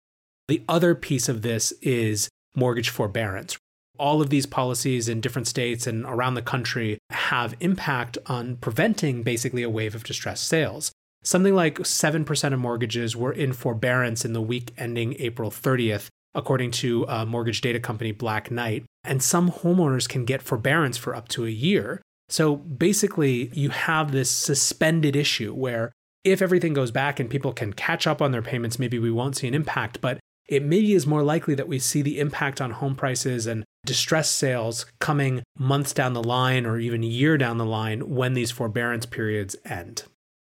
The 0.49 0.63
other 0.69 0.95
piece 0.95 1.29
of 1.29 1.43
this 1.43 1.73
is 1.83 2.29
mortgage 2.57 2.89
forbearance 2.89 3.59
all 3.99 4.21
of 4.21 4.31
these 4.31 4.47
policies 4.47 5.09
in 5.09 5.21
different 5.21 5.49
states 5.49 5.87
and 5.87 6.05
around 6.05 6.35
the 6.35 6.43
country 6.43 6.99
have 7.11 7.55
impact 7.61 8.19
on 8.27 8.57
preventing 8.57 9.23
basically 9.23 9.63
a 9.63 9.71
wave 9.71 9.95
of 9.95 10.05
distressed 10.05 10.47
sales. 10.47 10.93
Something 11.23 11.55
like 11.55 11.79
7% 11.79 12.53
of 12.53 12.59
mortgages 12.59 13.17
were 13.17 13.33
in 13.33 13.53
forbearance 13.53 14.25
in 14.25 14.33
the 14.33 14.43
week 14.43 14.73
ending 14.77 15.15
April 15.19 15.51
30th, 15.51 16.09
according 16.35 16.71
to 16.73 17.05
a 17.09 17.25
mortgage 17.25 17.61
data 17.61 17.81
company 17.81 18.13
Black 18.13 18.51
Knight. 18.51 18.85
And 19.05 19.23
some 19.23 19.51
homeowners 19.51 20.09
can 20.09 20.25
get 20.25 20.43
forbearance 20.43 20.99
for 20.99 21.15
up 21.15 21.29
to 21.29 21.47
a 21.47 21.51
year. 21.51 22.03
So 22.29 22.57
basically, 22.57 23.51
you 23.53 23.71
have 23.71 24.13
this 24.13 24.31
suspended 24.31 25.15
issue 25.15 25.53
where 25.53 25.93
if 26.25 26.41
everything 26.41 26.73
goes 26.73 26.91
back 26.91 27.21
and 27.21 27.29
people 27.29 27.53
can 27.53 27.73
catch 27.73 28.07
up 28.07 28.23
on 28.23 28.33
their 28.33 28.43
payments, 28.43 28.79
maybe 28.79 28.99
we 28.99 29.11
won't 29.11 29.37
see 29.37 29.47
an 29.47 29.55
impact. 29.55 30.01
But 30.01 30.19
it 30.49 30.63
maybe 30.63 30.95
is 30.95 31.07
more 31.07 31.23
likely 31.23 31.55
that 31.55 31.69
we 31.69 31.79
see 31.79 32.03
the 32.03 32.19
impact 32.19 32.61
on 32.61 32.73
home 32.73 32.95
prices 32.97 33.47
and 33.47 33.65
distress 33.87 34.31
sales 34.31 34.87
coming 35.01 35.43
months 35.59 35.93
down 35.93 36.15
the 36.15 36.23
line 36.23 36.67
or 36.67 36.79
even 36.79 37.03
a 37.03 37.07
year 37.07 37.37
down 37.37 37.59
the 37.59 37.65
line 37.65 38.09
when 38.09 38.35
these 38.35 38.51
forbearance 38.51 39.07
periods 39.07 39.57
end. 39.65 40.05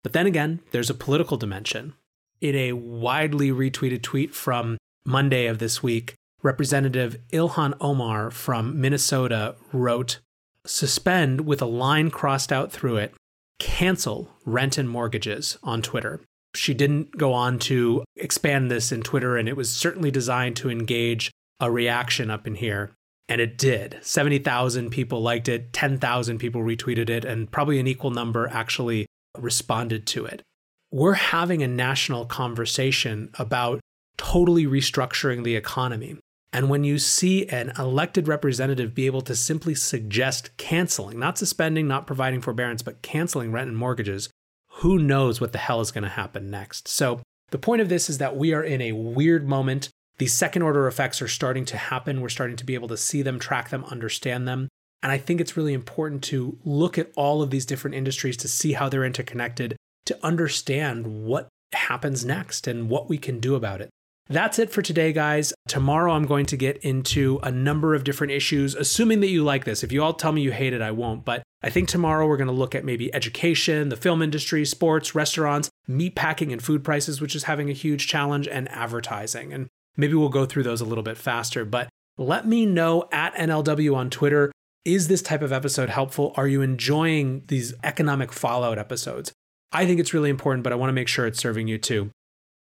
But 0.03 0.13
then 0.13 0.27
again, 0.27 0.61
there's 0.73 0.91
a 0.91 0.95
political 0.95 1.37
dimension. 1.37 1.95
In 2.41 2.57
a 2.57 2.73
widely 2.73 3.51
retweeted 3.51 4.03
tweet 4.03 4.35
from 4.35 4.77
Monday 5.05 5.47
of 5.47 5.59
this 5.59 5.83
week, 5.83 6.15
Representative 6.43 7.19
Ilhan 7.33 7.75
Omar 7.81 8.31
from 8.31 8.81
Minnesota 8.81 9.55
wrote, 9.73 10.19
Suspend 10.65 11.43
with 11.43 11.61
a 11.61 11.67
line 11.67 12.11
crossed 12.11 12.53
out 12.53 12.71
through 12.71 12.97
it, 12.97 13.15
cancel 13.59 14.31
rent 14.45 14.79
and 14.79 14.89
mortgages 14.89 15.59
on 15.63 15.83
Twitter. 15.83 16.21
She 16.55 16.75
didn't 16.75 17.17
go 17.17 17.33
on 17.33 17.59
to 17.61 18.05
expand 18.17 18.71
this 18.71 18.93
in 18.93 19.03
Twitter, 19.03 19.37
and 19.37 19.49
it 19.49 19.57
was 19.57 19.71
certainly 19.71 20.11
designed 20.11 20.57
to 20.57 20.71
engage 20.71 21.31
a 21.61 21.71
reaction 21.71 22.31
up 22.31 22.47
in 22.47 22.57
here. 22.57 22.93
And 23.29 23.41
it 23.41 23.57
did. 23.57 23.99
70,000 24.03 24.91
people 24.91 25.23
liked 25.23 25.49
it, 25.49 25.73
10,000 25.73 26.39
people 26.39 26.61
retweeted 26.63 27.09
it, 27.09 27.25
and 27.25 27.51
probably 27.51 27.79
an 27.81 27.87
equal 27.87 28.11
number 28.11 28.49
actually 28.49 29.07
responded 29.39 30.07
to 30.09 30.27
it. 30.27 30.43
We're 30.91 31.15
having 31.15 31.63
a 31.63 31.69
national 31.69 32.27
conversation 32.27 33.31
about 33.39 33.81
totally 34.19 34.67
restructuring 34.67 35.43
the 35.43 35.57
economy. 35.57 36.19
And 36.53 36.69
when 36.69 36.85
you 36.85 36.99
see 36.99 37.47
an 37.49 37.73
elected 37.79 38.29
representative 38.29 38.95
be 38.95 39.07
able 39.07 39.23
to 39.23 39.35
simply 39.35 39.75
suggest 39.75 40.55
canceling, 40.59 41.19
not 41.19 41.39
suspending, 41.39 41.89
not 41.89 42.07
providing 42.07 42.43
forbearance, 42.43 42.83
but 42.83 43.01
canceling 43.01 43.53
rent 43.53 43.69
and 43.69 43.77
mortgages, 43.77 44.29
who 44.77 44.99
knows 44.99 45.41
what 45.41 45.53
the 45.53 45.59
hell 45.59 45.81
is 45.81 45.91
going 45.91 46.05
to 46.05 46.11
happen 46.11 46.51
next? 46.51 46.89
So, 46.89 47.21
the 47.51 47.59
point 47.59 47.83
of 47.83 47.89
this 47.89 48.09
is 48.09 48.19
that 48.19 48.37
we 48.37 48.55
are 48.55 48.63
in 48.63 48.81
a 48.81 48.93
weird 48.93 49.47
moment. 49.47 49.91
These 50.19 50.33
second 50.33 50.63
order 50.63 50.87
effects 50.87 51.21
are 51.21 51.29
starting 51.29 51.65
to 51.67 51.77
happen. 51.77 52.21
We're 52.21 52.31
starting 52.31 52.57
to 52.57 52.65
be 52.65 52.75
able 52.75 52.89
to 52.89 52.97
see 52.97 53.23
them, 53.23 53.39
track 53.39 53.69
them, 53.71 53.85
understand 53.85 54.49
them. 54.49 54.69
And 55.03 55.13
I 55.13 55.19
think 55.19 55.41
it's 55.41 55.57
really 55.57 55.75
important 55.75 56.23
to 56.25 56.59
look 56.65 56.97
at 56.97 57.11
all 57.17 57.43
of 57.43 57.51
these 57.51 57.67
different 57.67 57.97
industries 57.97 58.37
to 58.39 58.49
see 58.49 58.73
how 58.73 58.89
they're 58.89 59.05
interconnected, 59.05 59.77
to 60.07 60.19
understand 60.23 61.25
what 61.25 61.49
happens 61.73 62.25
next 62.25 62.67
and 62.67 62.89
what 62.89 63.09
we 63.09 63.19
can 63.19 63.41
do 63.41 63.55
about 63.55 63.81
it. 63.81 63.91
That's 64.29 64.59
it 64.59 64.71
for 64.71 64.83
today, 64.83 65.13
guys. 65.13 65.53
Tomorrow 65.69 66.13
I'm 66.13 66.27
going 66.27 66.47
to 66.47 66.57
get 66.57 66.79
into 66.79 67.41
a 67.43 67.51
number 67.51 67.95
of 67.95 68.05
different 68.05 68.33
issues, 68.33 68.75
assuming 68.75 69.21
that 69.21 69.29
you 69.29 69.43
like 69.43 69.65
this. 69.65 69.83
If 69.83 69.93
you 69.93 70.03
all 70.03 70.15
tell 70.15 70.33
me 70.33 70.43
you 70.43 70.53
hate 70.53 70.73
it, 70.73 70.81
I 70.81 70.93
won't. 70.93 71.25
But 71.25 71.43
I 71.63 71.71
think 71.71 71.89
tomorrow 71.89 72.27
we're 72.27 72.37
going 72.37 72.47
to 72.47 72.53
look 72.53 72.75
at 72.75 72.85
maybe 72.85 73.13
education, 73.15 73.89
the 73.89 73.97
film 73.97 74.23
industry, 74.23 74.65
sports, 74.65 75.15
restaurants, 75.15 75.71
meat 75.89 76.15
packing 76.15 76.53
and 76.53 76.63
food 76.63 76.85
prices, 76.85 77.21
which 77.21 77.35
is 77.35 77.45
having 77.45 77.69
a 77.69 77.75
huge 77.75 78.07
challenge, 78.07 78.47
and 78.47 78.71
advertising. 78.71 79.53
And 79.53 79.69
maybe 79.97 80.15
we'll 80.15 80.29
go 80.29 80.47
through 80.47 80.63
those 80.63 80.81
a 80.81 80.87
little 80.87 81.05
bit 81.05 81.19
faster. 81.19 81.65
But 81.65 81.89
let 82.17 82.47
me 82.47 82.65
know 82.65 83.09
at 83.11 83.35
NLW 83.35 83.95
on 83.95 84.09
Twitter. 84.09 84.53
Is 84.85 85.09
this 85.09 85.23
type 85.23 85.43
of 85.43 85.53
episode 85.53 85.91
helpful? 85.91 86.33
Are 86.37 86.49
you 86.49 86.63
enjoying 86.63 87.43
these 87.49 87.75
economic 87.85 88.33
fallout 88.33 88.79
episodes? 88.79 89.33
I 89.73 89.87
think 89.87 90.01
it's 90.01 90.15
really 90.15 90.31
important, 90.31 90.65
but 90.65 90.73
I 90.73 90.77
want 90.77 90.91
to 90.91 90.95
make 90.95 91.09
sure 91.09 91.27
it's 91.27 91.39
serving 91.39 91.69
you 91.69 91.79
too. 91.79 92.11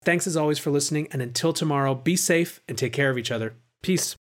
Thanks 0.06 0.28
as 0.28 0.36
always 0.36 0.60
for 0.60 0.70
listening, 0.70 1.08
and 1.10 1.20
until 1.20 1.52
tomorrow, 1.52 1.92
be 1.92 2.14
safe 2.14 2.60
and 2.68 2.78
take 2.78 2.92
care 2.92 3.10
of 3.10 3.18
each 3.18 3.32
other. 3.32 3.56
Peace. 3.82 4.16